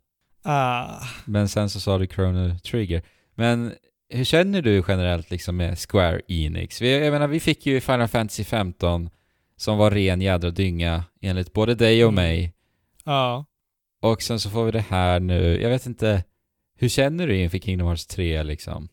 [0.43, 3.03] Ah, Men sen så sa du Chrono Trigger.
[3.35, 3.75] Men
[4.13, 6.81] hur känner du generellt liksom med Square Enix?
[6.81, 9.11] Vi, jag menar, vi fick ju Final Fantasy 15
[9.57, 12.25] som var ren jädra dynga enligt både dig och Mm.
[12.25, 12.53] mig.
[13.05, 13.45] ja.
[14.01, 15.61] Och sen så får vi det här nu.
[15.63, 16.25] Jag vet inte,
[16.79, 18.89] hur känner du inför Kingdom Hearts 3 liksom?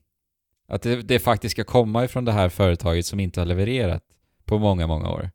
[0.67, 4.03] Att det, det faktiskt ska komma ifrån det här företaget som inte har levererat
[4.45, 5.31] på många, många år.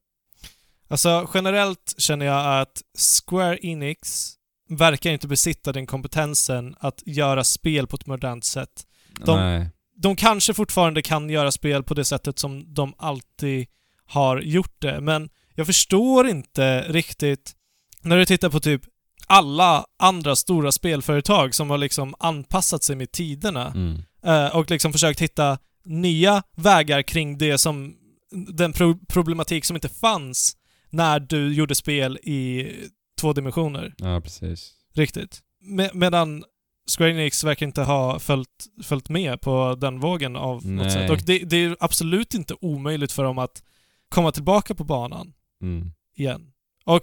[0.89, 2.83] Alltså generellt känner jag att
[3.27, 4.33] Square Enix
[4.69, 8.87] verkar inte besitta den kompetensen att göra spel på ett modernt sätt.
[9.27, 9.71] De- Nej.
[9.97, 13.67] De kanske fortfarande kan göra spel på det sättet som de alltid
[14.07, 17.53] har gjort det, men jag förstår inte riktigt
[18.03, 18.83] när du tittar på typ
[19.27, 24.03] alla andra stora spelföretag som har liksom anpassat sig med tiderna Mm.
[24.25, 27.95] eh, och liksom försökt hitta nya vägar kring det som
[28.49, 30.57] den pro problematik som inte fanns
[30.91, 32.71] när du gjorde spel i
[33.21, 33.95] två dimensioner.
[33.97, 34.73] Ja, precis.
[34.95, 35.41] Riktigt.
[35.61, 36.45] Me medan
[36.97, 38.49] Square Enix verkar inte ha följt,
[38.83, 40.91] följt med på den vågen av något Nej.
[40.91, 41.11] sätt.
[41.11, 43.63] Och det, det är absolut inte omöjligt för dem att
[44.09, 45.33] komma tillbaka på banan
[45.63, 45.91] Mm.
[46.17, 46.47] igen.
[46.85, 47.03] Och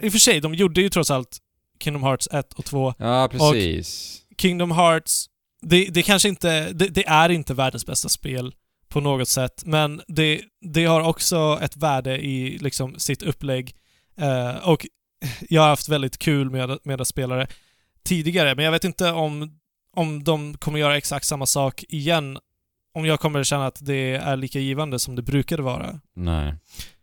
[0.00, 1.38] i och för sig, de gjorde ju trots allt
[1.80, 2.94] Kingdom Hearts 1 och 2.
[2.98, 4.18] Ja, precis.
[4.38, 5.26] Kingdom Hearts,
[5.62, 8.54] det, det kanske inte, det, det är inte världens bästa spel
[8.88, 13.74] på något sätt, men det, det har också ett värde i liksom sitt upplägg.
[14.16, 14.86] Eh, och
[15.48, 17.46] jag har haft väldigt kul med, med att spela det
[18.04, 19.58] tidigare, men jag vet inte om,
[19.96, 22.38] om de kommer göra exakt samma sak igen.
[22.94, 26.00] Om jag kommer känna att det är lika givande som det brukade vara.
[26.16, 26.54] Nej.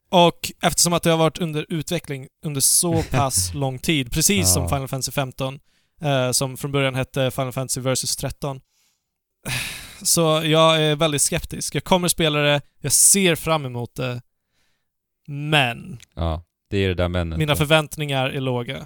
[0.09, 4.63] Och eftersom att det har varit under utveckling under så pass lång tid, precis som
[4.63, 4.69] Ja.
[4.69, 5.59] Final Fantasy 15,
[6.01, 8.61] eh, som från början hette Final Fantasy Versus 13.
[10.01, 11.75] Så jag är väldigt skeptisk.
[11.75, 14.21] Jag kommer spela det, jag ser fram emot det,
[15.27, 17.39] men Ja, det är det där männet.
[17.39, 17.57] mina då.
[17.57, 18.85] förväntningar är låga.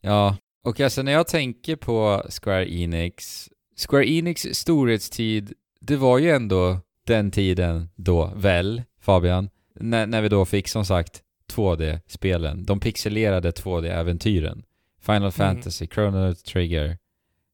[0.00, 0.36] Ja,
[0.66, 3.48] och alltså när jag tänker på Square Enix,
[3.88, 9.48] Square Enix storhetstid, det var ju ändå den tiden då, väl, Fabian?
[9.74, 14.62] När, när vi då fick som sagt 2D-spelen, de pixelerade 2D-äventyren.
[15.00, 16.98] Final Fantasy, Chrono Trigger,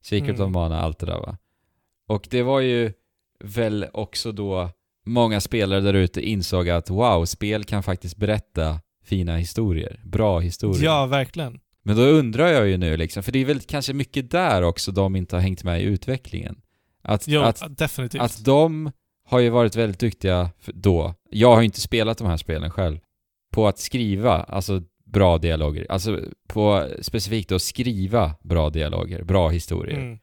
[0.02, 0.42] Secret Mm.
[0.42, 1.38] of Mana, allt det där va.
[2.08, 2.92] Och det var ju
[3.44, 4.70] väl också då
[5.04, 10.84] många spelare där ute insåg att wow, spel kan faktiskt berätta fina historier, bra historier.
[10.84, 11.60] Ja, verkligen.
[11.82, 14.92] Men då undrar jag ju nu liksom, för det är väl kanske mycket där också
[14.92, 16.60] de inte har hängt med i utvecklingen.
[17.02, 18.22] Att, Jo, att, definitivt.
[18.22, 18.92] att de
[19.24, 22.98] har ju varit väldigt duktiga då, jag har ju inte spelat de här spelen själv,
[23.52, 25.86] på att skriva, alltså bra dialoger.
[25.88, 29.98] Alltså på specifikt då skriva bra dialoger, bra historier.
[29.98, 30.18] Mm.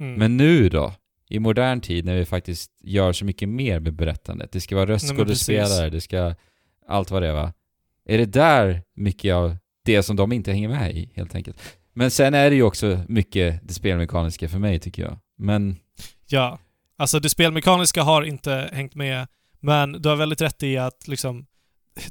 [0.00, 0.14] Mm.
[0.14, 0.92] Men nu då?
[1.28, 4.52] I modern tid när vi faktiskt gör så mycket mer med berättandet.
[4.52, 6.34] Det ska vara röstskådespelare, det ska
[6.86, 7.52] allt vad det är va?
[8.04, 9.56] Är det där mycket av
[9.86, 11.58] det som de inte hänger med i helt enkelt?
[11.94, 15.18] Men sen är det ju också mycket det spelmekaniska för mig tycker jag.
[15.38, 15.76] Men
[16.26, 16.58] Ja.
[16.98, 19.26] Alltså det spelmekaniska har inte hängt med,
[19.60, 21.46] men du har väldigt rätt i att liksom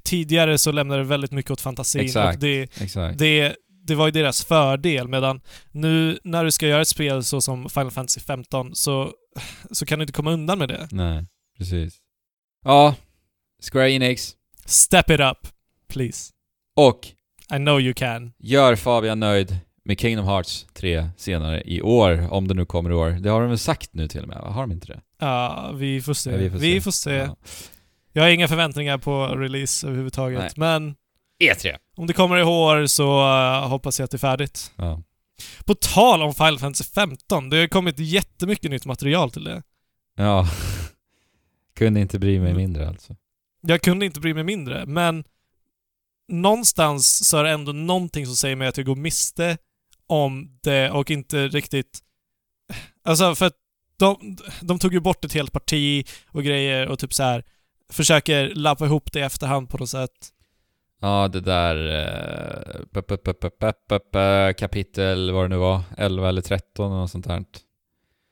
[0.04, 2.36] tidigare så lämnade det väldigt mycket åt fantasin Exakt.
[2.36, 3.20] och det, exakt.
[3.20, 3.56] det,
[3.88, 7.70] det var ju deras fördel medan nu när du ska göra ett spel så som
[7.70, 9.12] Final Fantasy 15 så,
[9.72, 10.88] så kan du inte komma undan med det.
[10.92, 11.26] Nej,
[11.58, 11.98] precis.
[12.64, 12.96] Ja,
[13.72, 15.48] Square Enix Step it up,
[15.88, 16.32] please.
[16.76, 17.08] och
[17.54, 18.34] I know you can.
[18.40, 22.94] gör Fabian nöjd med Kingdom Hearts 3 senare i år, om det nu kommer i
[22.94, 23.10] år.
[23.10, 24.38] Det har de väl sagt nu till och med?
[24.38, 25.02] Har de inte det?
[25.20, 26.32] Ja, vi får se.
[26.32, 27.12] Ja, vi får se.
[27.14, 27.36] Ja.
[28.14, 30.52] Jag har inga förväntningar på release överhuvudtaget, Nej.
[30.56, 30.96] men
[31.44, 31.76] E3.
[31.98, 34.72] om det kommer i år så eh, hoppas jag att det är färdigt.
[34.76, 35.02] Ja.
[35.66, 39.62] På tal om Final Fantasy 15, det har kommit jättemycket nytt material till det.
[40.18, 40.48] Ja.
[41.78, 43.16] Kunde inte bry mig mindre alltså.
[43.62, 45.24] Jag kunde inte bry mig mindre, men
[46.28, 49.58] någonstans så är det ändå någonting som säger mig att jag går miste
[50.08, 52.00] om det och inte riktigt...
[53.04, 53.54] Alltså för att
[53.98, 57.44] de, de tog ju bort ett helt parti och grejer och typ så här
[57.90, 60.12] försöker lappa ihop det i efterhand på något sätt.
[61.02, 61.76] Ja, det där...
[64.48, 67.44] eh, kapitel, vad det nu var, 11 eller 13 eller något sånt där.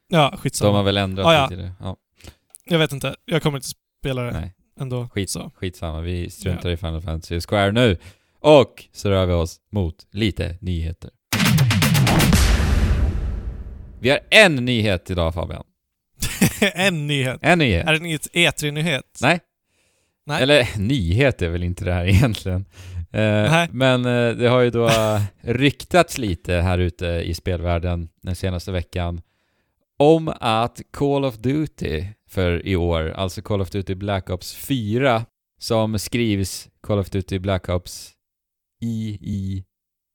[0.08, 0.78] Ja, De skitsamma.
[0.78, 1.48] har väl ändrat Ah, ja.
[1.48, 1.74] det.
[1.80, 1.98] Ja,
[2.66, 3.16] Jag vet inte.
[3.26, 3.70] Jag kommer inte
[4.00, 4.54] spela det nej.
[4.80, 5.09] Ändå.
[5.13, 5.30] Skit.
[5.30, 5.51] Så.
[5.55, 7.97] Skitsamma, vi struntar i Final Fantasy Square nu.
[8.39, 11.09] Och så rör vi oss mot lite nyheter.
[13.99, 15.63] Vi har en nyhet idag Fabian.
[16.74, 17.39] en nyhet.
[17.41, 17.88] En nyhet.
[17.88, 19.19] Är det en E3-nyhet?
[19.21, 19.39] Nej.
[20.26, 20.43] Nej.
[20.43, 22.65] Eller nyhet är väl inte det här egentligen.
[23.11, 24.89] Eh, men eh, det har ju då
[25.41, 29.21] ryktats lite här ute i spelvärlden den senaste veckan
[30.04, 35.26] om att Call of Duty för i år, alltså Call of Duty Black Ops 4,
[35.60, 38.12] som skrivs Call of Duty Black Ops
[38.82, 39.64] I, I,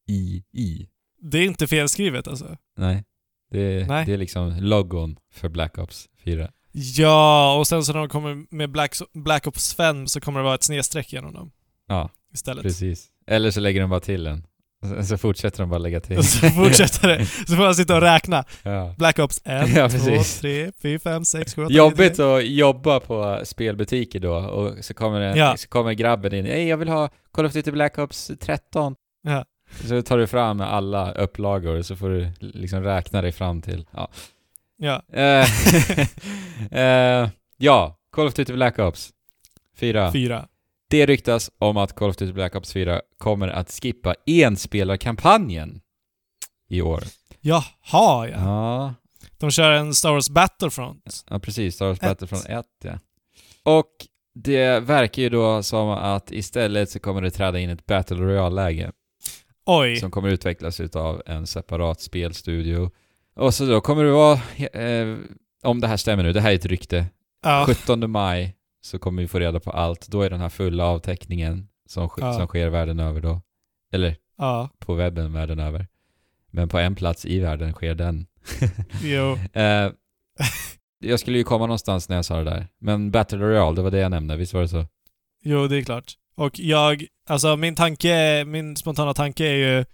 [0.08, 0.88] I, I.
[1.22, 2.56] det är inte felskrivet alltså.
[2.78, 3.04] Nej.
[3.50, 4.06] Det, Nej.
[4.06, 6.50] det är liksom logon för Black Ops 4.
[6.72, 10.44] Ja, och sen så när de kommer med Black, Black Ops 5 så kommer det
[10.44, 11.50] vara ett snedstreck genom dem
[11.86, 12.62] Ja, istället.
[12.62, 13.08] precis.
[13.26, 14.46] Eller så lägger de bara till en.
[14.86, 16.24] Så- Så fortsätter de bara lägga till.
[16.24, 17.26] Så fortsätter det.
[17.26, 18.44] Så får man sitta och räkna.
[18.62, 18.94] Ja.
[18.98, 20.40] Black Ops 1, Ja, 2, precis.
[20.40, 24.94] 3, 4, 5, 6, 7, 8, 9, Jobbigt att jobba på spelbutiker då och så
[24.94, 25.56] kommer, en, Ja.
[25.56, 26.44] så kommer grabben in.
[26.46, 28.94] Hej, jag vill ha Call of Duty Black Ops 13.
[29.22, 29.44] Ja.
[29.84, 33.86] Så tar du fram alla upplagor så får du liksom räkna dig fram till.
[33.92, 34.08] Ja.
[34.78, 35.02] Ja.
[35.12, 35.46] Eh,
[37.56, 39.10] ja, Call of Duty Black Ops
[39.76, 40.12] 4.
[40.12, 40.46] 4.
[40.90, 45.80] Det ryktas om att Call of Duty Black Ops 4 kommer att skippa enspelarkampanjen
[46.68, 47.04] i år.
[47.40, 47.68] Jaha
[48.28, 48.28] ja.
[48.28, 48.94] Ja,
[49.38, 51.24] De kör en Star Wars Battlefront.
[51.30, 51.74] ja precis.
[51.74, 52.08] Star Wars Ett.
[52.08, 52.98] Battlefront 1 ja.
[53.62, 53.90] Och
[54.34, 58.92] det verkar ju då som att istället så kommer det träda in ett Battle Royale-läge
[59.66, 59.96] Oj.
[59.96, 62.90] som kommer utvecklas utav en separat spelstudio.
[63.36, 64.40] Och så då kommer det vara,
[64.82, 65.16] eh,
[65.62, 67.06] om det här stämmer nu, det här är ett rykte,
[67.42, 67.64] Ja.
[67.66, 68.54] 17 maj
[68.88, 70.08] så kommer vi få reda på allt.
[70.08, 72.32] Då är den här fulla avteckningen som, Ja.
[72.32, 73.40] som sker världen över då.
[73.92, 74.68] Eller Ja.
[74.78, 75.86] på webben världen över.
[76.50, 78.26] Men på en plats i världen sker den.
[79.02, 79.38] Jo.
[79.52, 79.90] Eh,
[80.98, 82.66] jag skulle ju komma någonstans när jag sa det där.
[82.80, 84.86] Men Battle Royale, det var det jag nämnde, visst var det så?
[85.44, 86.12] Jo, det är klart.
[86.36, 89.84] Och jag, alltså min tanke, min spontana tanke är ju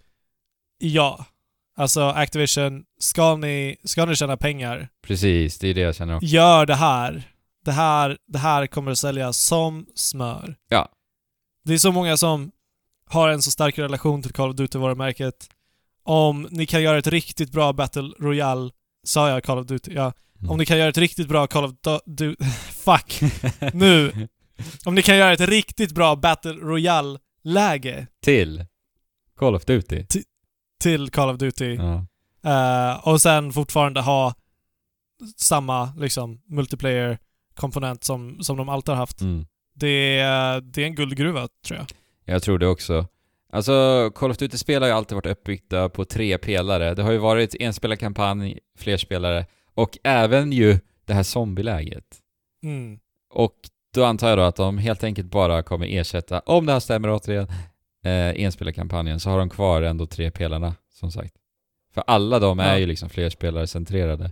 [0.78, 1.24] ja.
[1.76, 6.26] Alltså Activision, ska ni, ska ni tjäna pengar, Precis, det är det jag känner också.
[6.26, 7.22] gör det här.
[7.64, 10.56] Det här, det här kommer att sälja som smör.
[10.68, 10.88] Ja.
[11.64, 12.50] Det är så många som
[13.06, 15.48] har en så stark relation till Call of Duty-varumärket.
[16.02, 18.70] Om ni kan göra ett riktigt bra Battle Royale,
[19.06, 19.92] sa jag Call of Duty?
[19.94, 20.12] Ja.
[20.38, 20.50] Mm.
[20.50, 21.72] Om ni kan göra ett riktigt bra Call of
[22.06, 22.44] Duty...
[22.84, 23.20] Fuck!
[23.74, 24.28] Nu!
[24.84, 28.64] Om ni kan göra ett riktigt bra Battle Royale-läge Till
[29.36, 30.04] Call of Duty.
[30.80, 32.06] till Call of Duty Ja.
[32.92, 34.34] eh, och sen fortfarande ha
[35.36, 36.40] samma liksom
[37.62, 39.20] multiplayer-komponent som, som de alltid har haft.
[39.20, 39.46] Mm.
[39.74, 41.86] Det, är, det är en guldgruva, tror jag.
[42.24, 43.06] Jag tror det också.
[43.52, 46.94] Alltså, Call of Duty-spel har ju alltid varit uppbyggda på tre pelare.
[46.94, 52.04] Det har ju varit enspelarkampanj, fler spelare och även ju det här zombieläget.
[52.62, 52.98] Mm.
[53.30, 53.54] Och
[53.94, 57.10] då antar jag då att de helt enkelt bara kommer ersätta, om det här stämmer
[57.10, 57.48] återigen,
[58.04, 61.34] eh, enspelarkampanjen så har de kvar ändå tre pelarna, som sagt.
[61.94, 62.78] För alla de är Ja.
[62.78, 64.30] ju liksom flerspelare centrerade.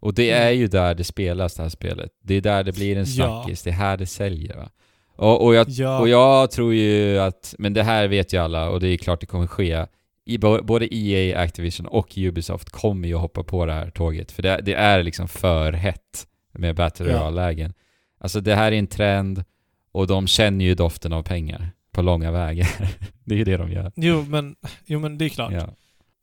[0.00, 0.42] Och det Mm.
[0.48, 2.10] är ju där det spelas, det här spelet.
[2.22, 3.42] Det är där det blir en Ja.
[3.42, 4.68] snackis, det är här det säljer va.
[5.16, 5.98] Och, och, jag, Ja.
[5.98, 9.20] och jag tror ju att, men det här vet ju alla och det är klart
[9.20, 9.86] det kommer ske.
[10.24, 14.32] I, både EA, Activision och Ubisoft kommer ju hoppa på det här tåget.
[14.32, 17.12] För det, det är liksom för hett med Battle Ja.
[17.18, 17.72] Royale-lägen.
[18.18, 19.44] Alltså det här är en trend
[19.92, 22.68] och de känner ju doften av pengar på långa vägar.
[23.24, 23.92] det är ju det de gör.
[23.96, 25.52] Jo, men, jo, men det är klart.
[25.52, 25.68] Ja,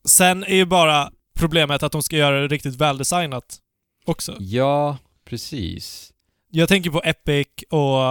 [0.08, 3.58] Sen är ju bara problemet att de ska göra det riktigt väldesignat
[4.06, 4.38] också.
[4.40, 6.14] ja precis.
[6.50, 8.02] Jag tänker på Epic och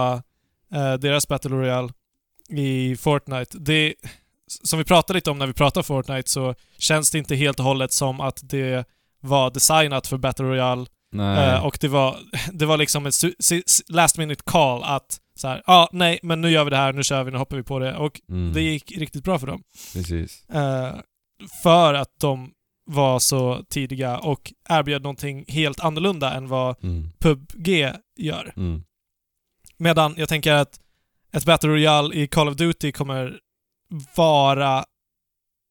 [0.77, 1.89] eh, deras Battle Royale
[2.49, 3.57] i Fortnite.
[3.59, 3.93] Det,
[4.47, 7.65] som vi pratade lite om när vi pratade Fortnite så känns det inte helt och
[7.65, 8.87] hållet som att det
[9.19, 10.85] var designat för Battle Royale
[11.15, 12.17] eh, och det var,
[12.53, 13.13] det var liksom ett
[13.87, 16.93] last minute call att så här, ja, ah, nej, men nu gör vi det här,
[16.93, 17.95] nu kör vi, nu hoppar vi på det.
[17.95, 19.63] Och mm, det gick riktigt bra för dem.
[19.93, 20.49] Precis.
[20.49, 20.95] Eh,
[21.63, 22.51] för att de
[22.85, 27.09] var så tidiga och erbjöd någonting helt annorlunda än vad Mm.
[27.19, 27.67] PubG
[28.17, 28.53] gör.
[28.57, 28.83] Mm.
[29.77, 30.79] Medan jag tänker att
[31.31, 33.39] ett Battle Royale i Call of Duty kommer
[34.15, 34.85] vara...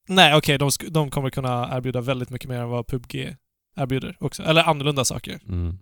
[0.09, 3.37] Nej, okej, de, sk- de kommer kunna erbjuda väldigt mycket mer än vad PubG
[3.77, 4.43] erbjuder också.
[4.43, 5.41] Eller annorlunda saker.
[5.49, 5.79] Mm.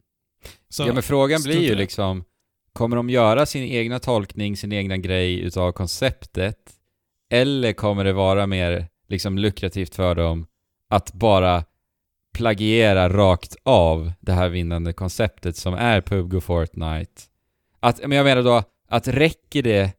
[0.68, 2.24] Så, ja men frågan blir ju liksom,
[2.72, 6.56] kommer de göra sin egna tolkning, sin egna grej utav konceptet?
[7.30, 10.46] Eller kommer det vara mer liksom lukrativt för dem
[10.90, 11.64] att bara
[12.34, 17.22] plagiera rakt av det här vinnande konceptet som är PubG och Fortnite?
[17.80, 19.92] Att, men jag menar då, att räcker det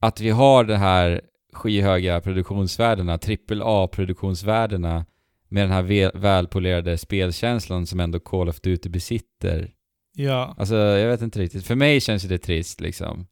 [0.00, 1.20] att vi har det här
[1.52, 5.04] skyhöga produktionsvärdena, AAA-produktionsvärdena
[5.48, 9.72] med den här väl, välpolerade spelkänslan som ändå Call of Duty besitter?
[10.12, 10.54] Ja.
[10.58, 11.66] Alltså, jag vet inte riktigt.
[11.66, 13.26] För mig känns det trist liksom.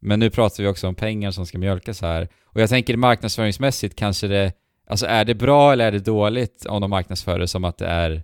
[0.00, 2.28] Men nu pratar vi också om pengar som ska mjölkas här.
[2.44, 4.52] Och jag tänker marknadsföringsmässigt kanske det...
[4.90, 7.86] Alltså är det bra eller är det dåligt om de marknadsför det som att det
[7.86, 8.22] är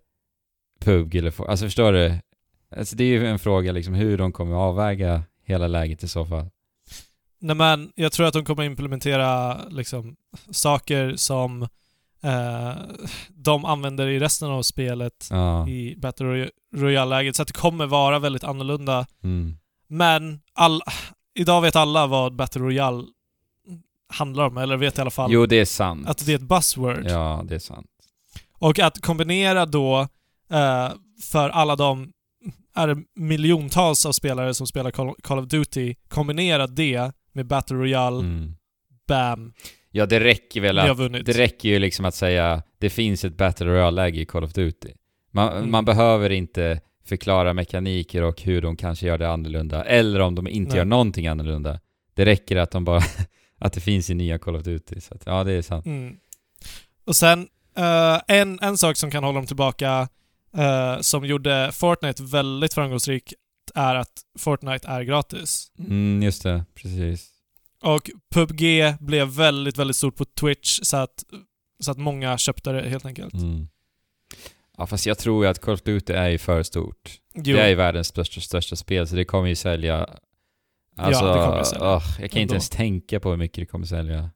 [0.80, 1.30] PUG eller...
[1.30, 2.14] for- Alltså förstår du?
[2.76, 6.26] Alltså det är ju en fråga liksom hur de kommer avväga hela läget i så
[6.26, 6.46] fall.
[7.40, 10.16] Nej men, jag tror att de kommer implementera liksom
[10.50, 11.62] saker som
[12.22, 12.72] eh,
[13.28, 15.68] de använder i resten av spelet Ja.
[15.68, 17.36] i Battle Roy- Royale-läget.
[17.36, 19.06] Så att det kommer vara väldigt annorlunda.
[19.24, 19.56] Mm.
[19.88, 20.80] Men all,
[21.38, 23.04] idag vet alla vad Battle Royale
[24.08, 26.08] handlar om, eller vet i alla fall Jo, det är sant.
[26.08, 27.04] att det är ett buzzword.
[27.08, 27.86] Ja, det är sant.
[28.58, 30.00] Och att kombinera då
[30.52, 30.88] eh,
[31.22, 32.12] för alla de
[32.74, 34.90] är miljontals av spelare som spelar
[35.22, 38.54] Call, of Duty, kombinera det med Battle Royale, Mm.
[39.08, 39.52] BAM,
[39.90, 40.98] Ja, det räcker väl att...
[41.26, 44.88] Det räcker ju liksom att säga det finns ett Battle Royale-läge i Call of Duty.
[45.32, 45.70] Man, Mm.
[45.70, 50.48] man behöver inte förklara mekaniker och hur de kanske gör det annorlunda, eller om de
[50.48, 50.78] inte Nej.
[50.78, 51.80] gör någonting annorlunda.
[52.14, 53.00] Det räcker att de bara...
[53.58, 55.00] att det finns i nya Call of Duty.
[55.00, 55.86] Så att, ja, det är sant.
[55.86, 56.16] Mm.
[57.04, 60.08] Och sen, eh, en, en sak som kan hålla dem tillbaka,
[60.56, 63.32] eh, som gjorde Fortnite väldigt framgångsrikt,
[63.74, 65.72] är att Fortnite är gratis.
[65.78, 66.64] Mm, just det.
[66.74, 67.28] Precis.
[67.82, 68.62] Och PubG
[69.00, 71.24] blev väldigt, väldigt stort på Twitch, så att,
[71.80, 73.34] så att många köpte det helt enkelt.
[73.34, 73.68] Mm.
[74.78, 77.20] Ja, fast jag tror ju att Call of Duty är ju för stort.
[77.34, 80.08] Jo, Det är ju världens största, största spel, så det kommer ju sälja...
[80.96, 81.94] Alltså, det kommer att sälja.
[81.96, 84.30] åh, jag kan inte ens tänka på hur mycket det kommer sälja.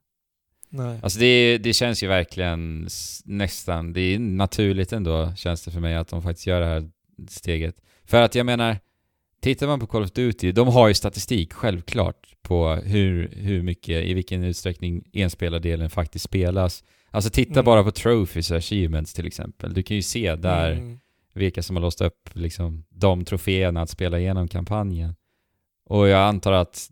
[0.69, 1.01] nej.
[1.03, 2.89] Alltså det, det känns ju verkligen
[3.25, 6.91] nästan, det är naturligt ändå, känns det för mig, att de faktiskt gör det här
[7.29, 7.77] steget.
[8.05, 8.77] För att jag menar,
[9.41, 14.05] tittar man på Call of Duty, de har ju statistik, självklart, på hur, hur mycket,
[14.05, 16.85] i vilken utsträckning enspelardelen faktiskt spelas.
[17.11, 17.65] Alltså titta Mm.
[17.65, 19.75] bara på trophies och achievements till exempel.
[19.75, 20.99] Du kan ju se där Mm.
[21.35, 25.15] vilka som har låst upp liksom, de troféerna att spela igenom kampanjen.
[25.91, 26.91] Och jag antar att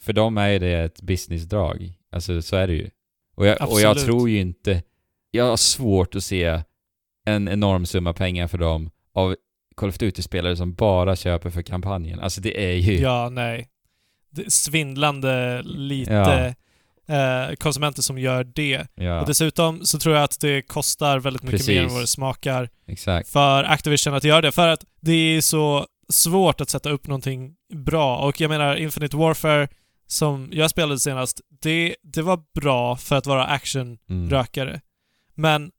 [0.00, 1.92] för dem är det ett businessdrag.
[2.12, 2.90] Alltså så är det ju.
[3.36, 4.82] Och jag, och jag tror ju inte...
[5.30, 6.62] Jag har svårt att se
[7.26, 9.36] en enorm summa pengar för dem av
[9.76, 12.20] Call of Duty-spelare som bara köper för kampanjen.
[12.20, 12.98] Alltså det är ju...
[12.98, 13.68] Ja, nej.
[14.30, 16.54] Det svindlande lite
[17.08, 18.86] eh, konsumenter som gör det.
[18.94, 21.68] Ja, Och dessutom så tror jag att det kostar väldigt mycket Precis.
[21.68, 23.28] mer än vad det smakar exakt.
[23.28, 24.52] för Activision att göra det.
[24.52, 28.18] För att det är så svårt att sätta upp någonting bra.
[28.18, 29.68] Och jag menar, Infinite Warfare,
[30.06, 34.70] som jag spelade senast, det, det var bra för att vara action-rökare.
[34.70, 34.80] Mm.
[35.34, 35.70] Men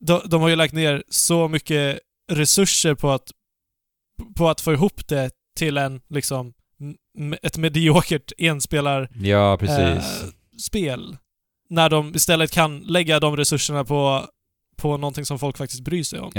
[0.00, 1.98] de, de har ju lagt ner så mycket
[2.32, 3.30] resurser på att,
[4.36, 6.52] på att få ihop det till en, liksom,
[7.42, 10.02] ett mediokert enspelar Ja, eh,
[10.58, 11.16] spel.
[11.68, 14.26] När de istället kan lägga de resurserna på,
[14.76, 16.32] på någonting som folk faktiskt bryr sig om.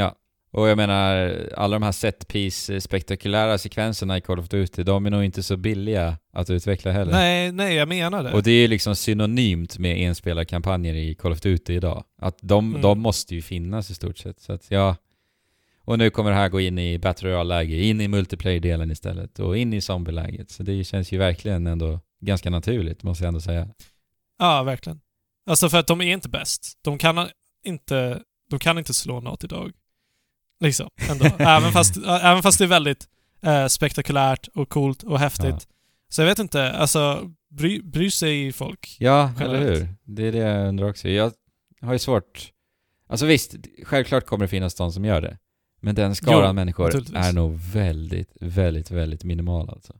[0.54, 5.10] Och jag menar, alla de här set-piece spektakulära sekvenserna i Call of Duty, de är
[5.10, 7.12] nog inte så billiga att utveckla heller.
[7.12, 8.34] Nej, nej, jag menar det.
[8.34, 12.04] Och det är liksom synonymt med enspelarkampanjer i Call of Duty idag.
[12.22, 12.82] Att de, Mm.
[12.82, 14.39] de måste ju finnas i stort sett.
[14.39, 14.95] Så att ja...
[15.86, 19.58] Och nu kommer det här gå in i Battle Royale-läge, in i multiplayer-delen istället och
[19.58, 20.51] in i zombie-läget.
[20.51, 23.68] Så det känns ju verkligen ändå ganska naturligt, måste jag ändå säga.
[24.39, 24.99] Ja, verkligen.
[25.49, 26.80] Alltså för att de är inte bäst.
[26.84, 27.28] De kan
[27.66, 29.72] inte, de kan inte slå något idag.
[30.64, 31.26] Liksom, ändå.
[31.39, 33.07] även, fast, även fast det är väldigt
[33.41, 35.45] eh, spektakulärt och coolt och häftigt.
[35.45, 35.59] Ja.
[36.09, 38.97] Så jag vet inte, alltså bry, bryr sig folk?
[38.99, 39.64] Ja, Generellt.
[39.66, 39.88] eller hur?
[40.03, 41.09] Det är det jag undrar också.
[41.09, 41.32] Jag
[41.82, 42.49] har ju svårt...
[43.07, 45.38] Alltså visst, självklart kommer det finnas de som gör det.
[45.82, 49.93] Men den skaran Jo, människor är nog väldigt, väldigt, väldigt minimal alltså.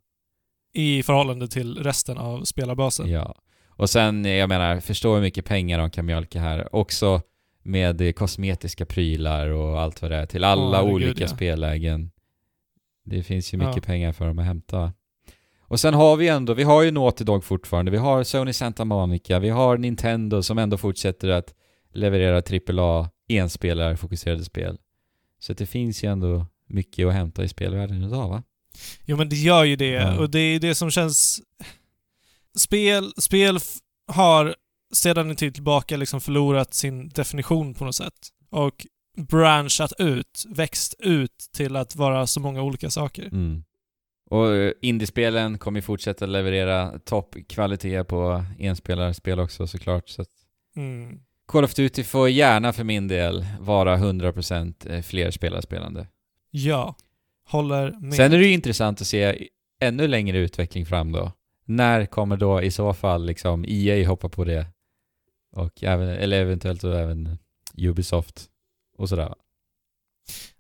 [0.74, 3.09] I förhållande till resten av spelarbasen.
[3.09, 3.36] Ja.
[3.70, 6.76] Och sen, jag menar, förstå hur mycket pengar de kan mjölka här.
[6.76, 7.22] Också
[7.64, 11.28] med eh, kosmetiska prylar och allt vad det är till alla herregud, olika ja.
[11.28, 12.11] spellägen.
[13.05, 13.82] Det finns ju mycket Ja.
[13.82, 14.93] pengar för dem att hämta.
[15.59, 18.86] Och sen har vi ändå, vi har ju Naughty Dog fortfarande, vi har Sony Santa
[18.86, 21.53] Monica, vi har Nintendo som ändå fortsätter att
[21.93, 22.41] leverera
[22.82, 24.78] AAA enspelarfokuserade spel.
[25.39, 28.43] Så det finns ju ändå mycket att hämta i spelvärlden idag va?
[29.05, 30.18] Jo men det gör ju det, Ja.
[30.20, 31.41] och det är det som känns...
[32.57, 33.59] Spel, spel
[34.07, 34.55] har
[34.93, 38.29] sedan en tid tillbaka liksom förlorat sin definition på något sätt.
[38.49, 38.87] Och
[39.17, 43.23] branchat ut, växt ut till att vara så många olika saker.
[43.23, 43.63] Mm.
[44.29, 50.09] Och eh, indiespelen kommer ju fortsätta leverera toppkvalitet på enspelarspel också såklart.
[50.09, 50.29] Så att
[50.75, 51.19] Mm.
[51.45, 56.07] Call of Duty får gärna för min del vara 100% eh, fler spelarspelande.
[56.51, 56.95] Ja.
[57.47, 58.13] Håller med.
[58.13, 59.47] Sen är det ju intressant att se
[59.81, 61.31] ännu längre utveckling fram då.
[61.65, 64.65] När kommer då i så fall liksom EA hoppa på det?
[65.54, 67.38] Och även, eller eventuellt då även
[67.78, 68.49] Ubisoft
[68.97, 69.30] och sådär.
[69.30, 69.36] va?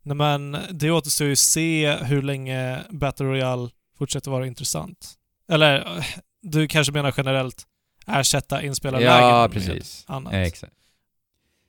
[0.01, 5.13] Nej, men det återstår ju att se hur länge Battle Royale fortsätter vara intressant.
[5.49, 6.05] Eller,
[6.41, 7.67] du kanske menar generellt
[8.07, 10.03] ersätta inspelarlägen Ja, med precis.
[10.07, 10.33] annat.
[10.33, 10.73] Eh, exakt.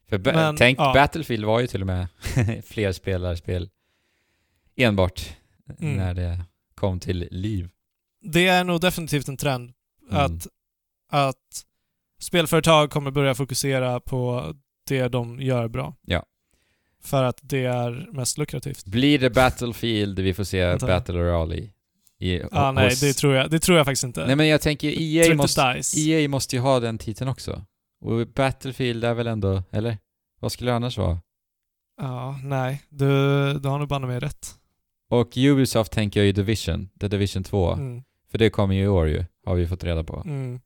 [0.09, 0.93] För Men, tänk, ja.
[0.95, 2.07] Battlefield var ju till och med
[2.67, 3.71] fler spelarspel
[4.77, 5.37] enbart
[5.79, 5.97] Mm.
[5.97, 6.45] när det
[6.75, 7.69] kom till liv.
[8.21, 9.73] Det är nog definitivt en trend
[10.11, 10.17] Mm.
[10.25, 10.47] att,
[11.11, 11.65] att
[12.25, 14.55] spelföretag kommer börja fokusera på
[14.89, 15.95] det de gör bra.
[16.07, 16.25] Ja.
[17.03, 18.85] För att det är mest lukrativt.
[18.85, 20.77] Blir det Battlefield vi får se.
[20.77, 21.71] Battle Royale i?
[22.19, 24.27] I, Ah, nej, hos- det tror, jag, det tror jag faktiskt inte.
[24.27, 25.81] Nej men jag tänker EA måste.
[25.97, 27.65] EA måste ju ha den titeln också.
[28.01, 29.99] Och Battlefield är väl ändå, eller?
[30.41, 31.19] Vad skulle det annars vara?
[32.01, 32.83] Ja, nej.
[32.89, 33.07] Du,
[33.59, 34.55] du har nog banne mig rätt.
[35.11, 37.73] Och Ubisoft tänker jag ju Division, The Division 2.
[37.73, 40.23] Mm, För det kommer ju i år ju, har vi fått reda på.
[40.25, 40.61] mm.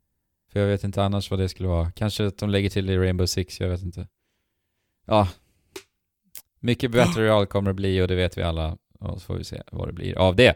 [0.52, 1.90] För jag vet inte annars vad det skulle vara.
[1.90, 4.08] Kanske att de lägger till i Rainbow Six, jag vet inte.
[5.06, 5.28] Ja.
[6.60, 8.76] Mycket Battle Royale kommer det bli och det vet vi alla.
[9.00, 10.54] Och så får vi se vad det blir av det.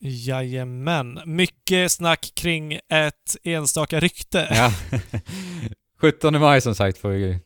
[0.00, 1.20] Jajamän.
[1.24, 4.48] Mycket snack kring ett enstaka rykte.
[4.50, 4.72] Ja.
[6.00, 7.38] 17 maj som sagt får vi,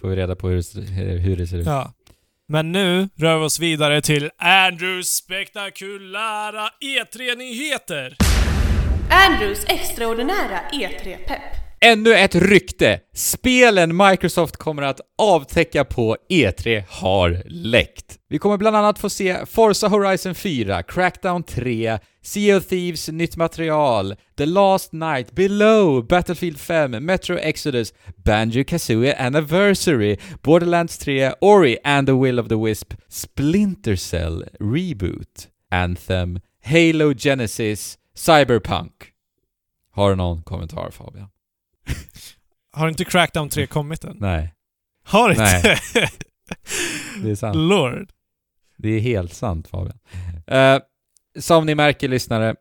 [0.00, 1.66] får vi reda på hur, det- hur det ser ut.
[1.66, 1.92] Ja.
[2.48, 8.16] Men nu rör vi oss vidare till Andrews spektakulära E3-nyheter.
[9.12, 11.56] Andrews extraordinära E3-pepp.
[11.80, 13.00] Ännu ett rykte!
[13.14, 18.18] Spelen Microsoft kommer att avtäcka på E3 har läckt.
[18.28, 23.36] Vi kommer bland annat få se Forza Horizon 4, Crackdown 3, Sea of Thieves nytt
[23.36, 27.92] material, The Last Night, Below, Battlefield 5, Metro Exodus,
[28.24, 36.38] Banjo-Kazooie Anniversary, Borderlands 3, Ori and the Will of the Wisp, Splinter Cell Reboot, Anthem,
[36.64, 38.92] Halo Genesis, Cyberpunk.
[39.90, 41.28] Har du någon kommentar Fabian?
[42.72, 44.16] Har inte Crackdown 3 kommit än?
[44.20, 44.54] Nej,
[45.04, 45.42] Har inte?
[45.42, 45.78] Nej.
[47.22, 47.56] det är sant.
[47.56, 48.10] Lord.
[48.76, 49.98] Det är helt sant Fabian.
[50.46, 50.78] Eh,
[51.38, 52.54] som ni märker lyssnare,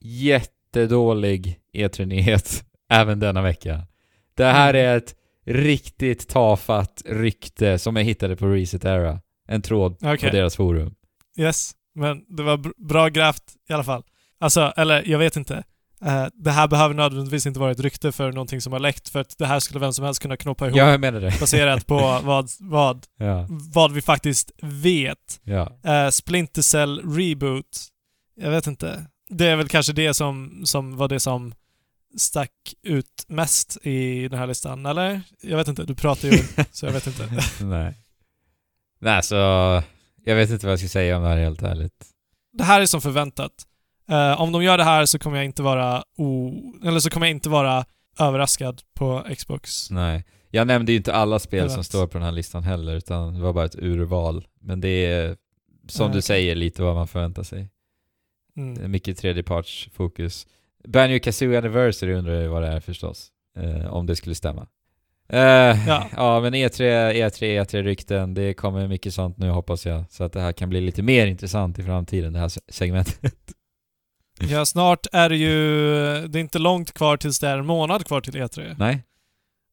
[0.00, 3.86] jättedålig E3-nyhet även denna vecka.
[4.34, 4.86] Det här Mm.
[4.90, 5.14] är ett
[5.46, 9.20] riktigt tafatt rykte som jag hittade på Reset Era.
[9.48, 10.30] En tråd Okej.
[10.30, 10.94] på deras forum.
[11.38, 11.72] Yes.
[11.94, 14.02] Men det var br- bra grävt i alla fall.
[14.42, 15.64] Alltså, eller jag vet inte.
[16.04, 19.20] Eh, det här behöver nödvändigtvis inte vara ett rykte för någonting som har läckt, för
[19.20, 21.40] att det här skulle vem som helst kunna knoppa ihop Ja, jag menar det.
[21.40, 25.40] baserat på vad, vad, Ja, vad vi faktiskt vet.
[25.42, 25.72] ja.
[25.86, 27.88] Uh, Splinter Cell Reboot.
[28.36, 29.06] Jag vet inte.
[29.28, 31.54] Det är väl kanske det som, som var det som
[32.18, 35.20] stack ut mest i den här listan, eller?
[35.42, 36.38] Jag vet inte, du pratar ju
[36.72, 37.28] så jag vet inte.
[37.60, 37.94] Nej.
[39.00, 39.34] Nej, så
[40.24, 42.06] jag vet inte vad jag ska säga om det här helt ärligt.
[42.52, 43.52] Det här är som förväntat.
[44.10, 46.52] Eh, om de gör det här så kommer jag inte vara o...
[46.84, 47.84] Eller så kommer jag inte vara
[48.20, 49.90] överraskad på Xbox.
[49.90, 50.24] Nej.
[50.50, 53.40] Jag nämnde ju inte alla spel som står på den här listan heller, utan det
[53.40, 54.46] var bara ett urval.
[54.60, 55.36] Men det är,
[55.88, 57.68] som Ja, du säger, lite vad man förväntar sig.
[58.54, 58.90] Det är Mm.
[58.90, 60.46] mycket tredjepartsfokus.
[60.88, 63.28] Banjo Kazooie Anniversary undrar jag vad det är förstås.
[63.58, 64.66] Eh, om det skulle stämma.
[65.28, 65.40] Eh,
[65.88, 66.06] Ja.
[66.16, 66.40] ja.
[66.40, 70.04] men E E3, E3, E3-rykten, det kommer mycket sånt nu hoppas jag.
[70.10, 73.34] Så att det här kan bli lite mer intressant i framtiden, det här se- segmentet.
[74.50, 75.56] Ja, snart är det ju...
[76.28, 78.74] Det är inte långt kvar tills det är en månad kvar till E3.
[78.78, 79.02] Nej?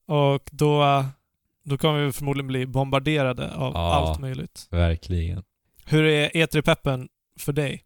[0.07, 1.05] Och då,
[1.65, 3.93] då kommer vi förmodligen bli bombarderade av Ja.
[3.93, 4.67] allt möjligt.
[4.71, 5.43] Verkligen.
[5.85, 7.07] Hur är E3-peppen
[7.39, 7.83] för dig?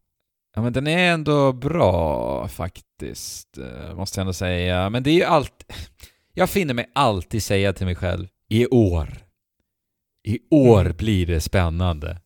[0.55, 4.89] Ja men den är ändå bra faktiskt, eh, måste jag ändå säga.
[4.89, 5.71] Men det är ju allt...
[6.36, 9.17] Jag finner mig alltid säga till mig själv, i år.
[10.27, 10.97] I år Mm.
[10.97, 12.17] blir det spännande.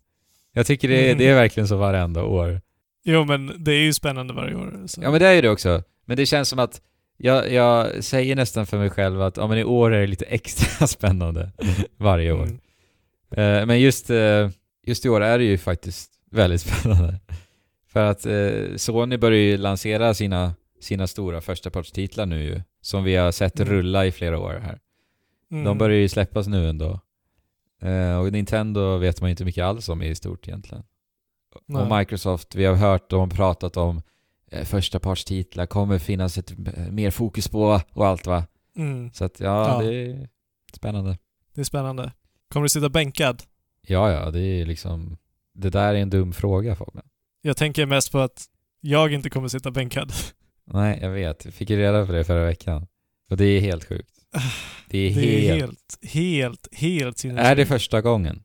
[0.54, 1.18] Jag tycker det, Mm.
[1.18, 2.62] det är verkligen så varenda år.
[3.10, 4.84] Jo, men det är ju spännande varje år.
[4.88, 5.02] Så.
[5.04, 5.84] Ja men det är ju det också.
[6.06, 6.82] Men det känns som att
[7.18, 10.26] jag, jag säger nästan för mig själv att ja, men i år är det lite
[10.26, 11.52] extra spännande
[11.98, 12.44] varje år.
[12.44, 13.60] Mm.
[13.60, 14.50] Eh, men just, eh,
[14.88, 17.20] just i år är det ju faktiskt väldigt spännande.
[17.88, 22.62] För att eh, Sony börjar ju lansera sina, sina stora förstapartstitlar nu ju.
[22.82, 23.74] Som vi har sett Mm.
[23.74, 24.80] rulla i flera år här.
[25.52, 25.64] Mm.
[25.64, 27.00] De börjar ju släppas nu ändå.
[28.22, 30.84] Och Nintendo vet man ju inte mycket alls om i stort egentligen.
[31.66, 31.82] Nej.
[31.82, 34.02] Och Microsoft, vi har hört dem pratat om
[34.52, 38.44] eh, förstapartstitlar, kommer finnas ett eh, mer fokus på och allt va.
[38.78, 39.12] Mm.
[39.14, 39.88] Så att ja, Ja.
[39.88, 40.30] det är
[40.74, 41.18] spännande.
[41.54, 42.12] Det är spännande.
[42.52, 43.44] Kommer du sitta bänkad?
[43.82, 45.18] Ja, ja, det är liksom...
[45.54, 47.06] Det där är en dum fråga Fabian.
[47.42, 48.46] Jag tänker mest på att
[48.82, 50.12] jag inte kommer sitta bänkad.
[50.66, 51.46] Nej, jag vet.
[51.46, 52.88] Jag fick ju reda på det förra veckan.
[53.30, 54.12] Och det är helt sjukt.
[54.90, 55.72] Det är, Det är helt...
[56.04, 57.48] helt, helt, helt sinnessjukt.
[57.52, 58.44] Är det första gången?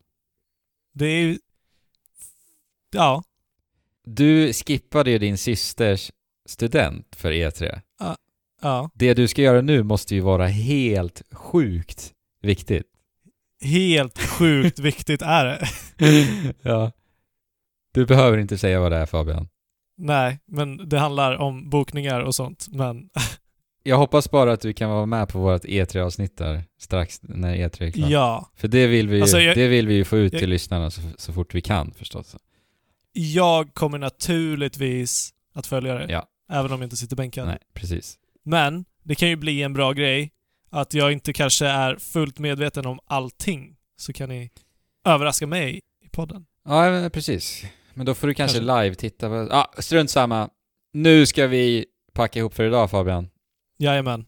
[0.95, 1.39] Det är.
[2.93, 3.23] Ja.
[4.05, 6.11] Du skippade ju din systers
[6.49, 7.81] student för E3.
[8.63, 8.91] Ja.
[8.95, 12.13] Det du ska göra nu måste ju vara helt sjukt
[12.43, 12.87] viktigt.
[13.65, 15.69] Helt sjukt viktigt är det.
[16.63, 16.93] ja.
[17.95, 19.49] Du behöver inte säga vad det är Fabian.
[19.97, 22.67] Nej, men det handlar om bokningar och sånt.
[22.71, 23.09] Men
[23.85, 27.83] Jag hoppas bara att du kan vara med på vårt E3-avsnitt där strax när E3
[27.83, 28.11] är klart.
[28.11, 28.51] ja.
[28.57, 30.91] För det vill vi ju, Alltså, jag- det vill vi få ut jag- till lyssnarna
[30.91, 32.37] så, så fort vi kan förstås.
[33.13, 36.13] Jag kommer naturligtvis att följa det.
[36.13, 36.27] Ja.
[36.53, 37.47] Även om jag inte sitter bänkad.
[37.47, 38.19] Nej, precis.
[38.45, 40.33] Men det kan ju bli en bra grej
[40.71, 43.77] att jag inte kanske är fullt medveten om allting.
[43.97, 44.51] Så kan ni
[45.05, 46.47] överraska mig i podden.
[46.65, 47.65] Ja, precis.
[47.95, 48.83] Men då får du kanske, Kanske.
[48.83, 49.49] live titta på...
[49.51, 50.49] Ja, strunt samma.
[50.93, 53.29] Nu ska vi packa ihop för idag Fabian.
[53.79, 54.25] Jajamän.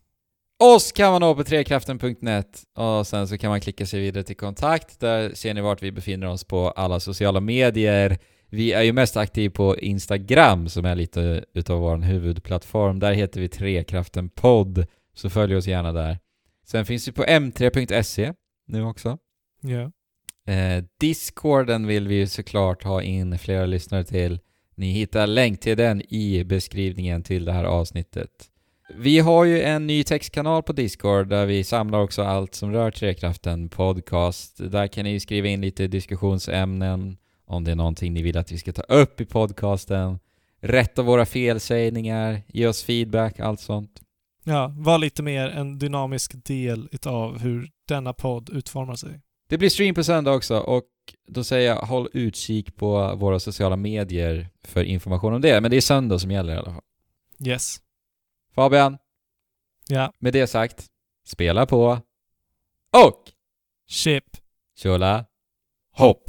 [0.58, 4.36] Oss kan man nå på trekraften.net och sen så kan man klicka sig vidare till
[4.36, 5.00] kontakt.
[5.00, 8.18] Där ser ni vart vi befinner oss på alla sociala medier.
[8.54, 12.98] Vi är ju mest aktiva på Instagram som är lite utav vår huvudplattform.
[12.98, 16.18] Där heter vi Trekraften podd, så följ oss gärna där.
[16.66, 18.32] Sen finns vi på m3.se
[18.66, 19.18] nu också.
[19.60, 19.92] Ja.
[20.52, 24.40] Eh, Discorden vill vi ju såklart ha in flera lyssnare till.
[24.74, 28.30] Ni hittar länk till den i beskrivningen till det här avsnittet.
[28.94, 32.90] Vi har ju en ny textkanal på Discord där vi samlar också allt som rör
[32.90, 34.70] Trekraften podcast.
[34.70, 38.58] Där kan ni skriva in lite diskussionsämnen om det är någonting ni vill att vi
[38.58, 40.18] ska ta upp i podcasten.
[40.60, 44.00] Rätta våra felsägningar, ge oss feedback, allt sånt.
[44.44, 49.20] Ja, var lite mer en dynamisk del utav hur denna podd utformar sig.
[49.48, 50.84] Det blir stream på söndag också och
[51.28, 55.60] då säger jag håll utkik på våra sociala medier för information om det.
[55.60, 56.82] Men det är söndag som gäller i alla fall.
[57.46, 57.76] Yes.
[58.54, 58.98] Fabian,
[59.88, 60.12] Ja.
[60.18, 60.86] med det sagt,
[61.26, 61.98] spela på
[62.92, 63.22] och
[63.88, 64.24] Chip.
[64.76, 65.24] Tjola
[65.92, 66.24] hopp!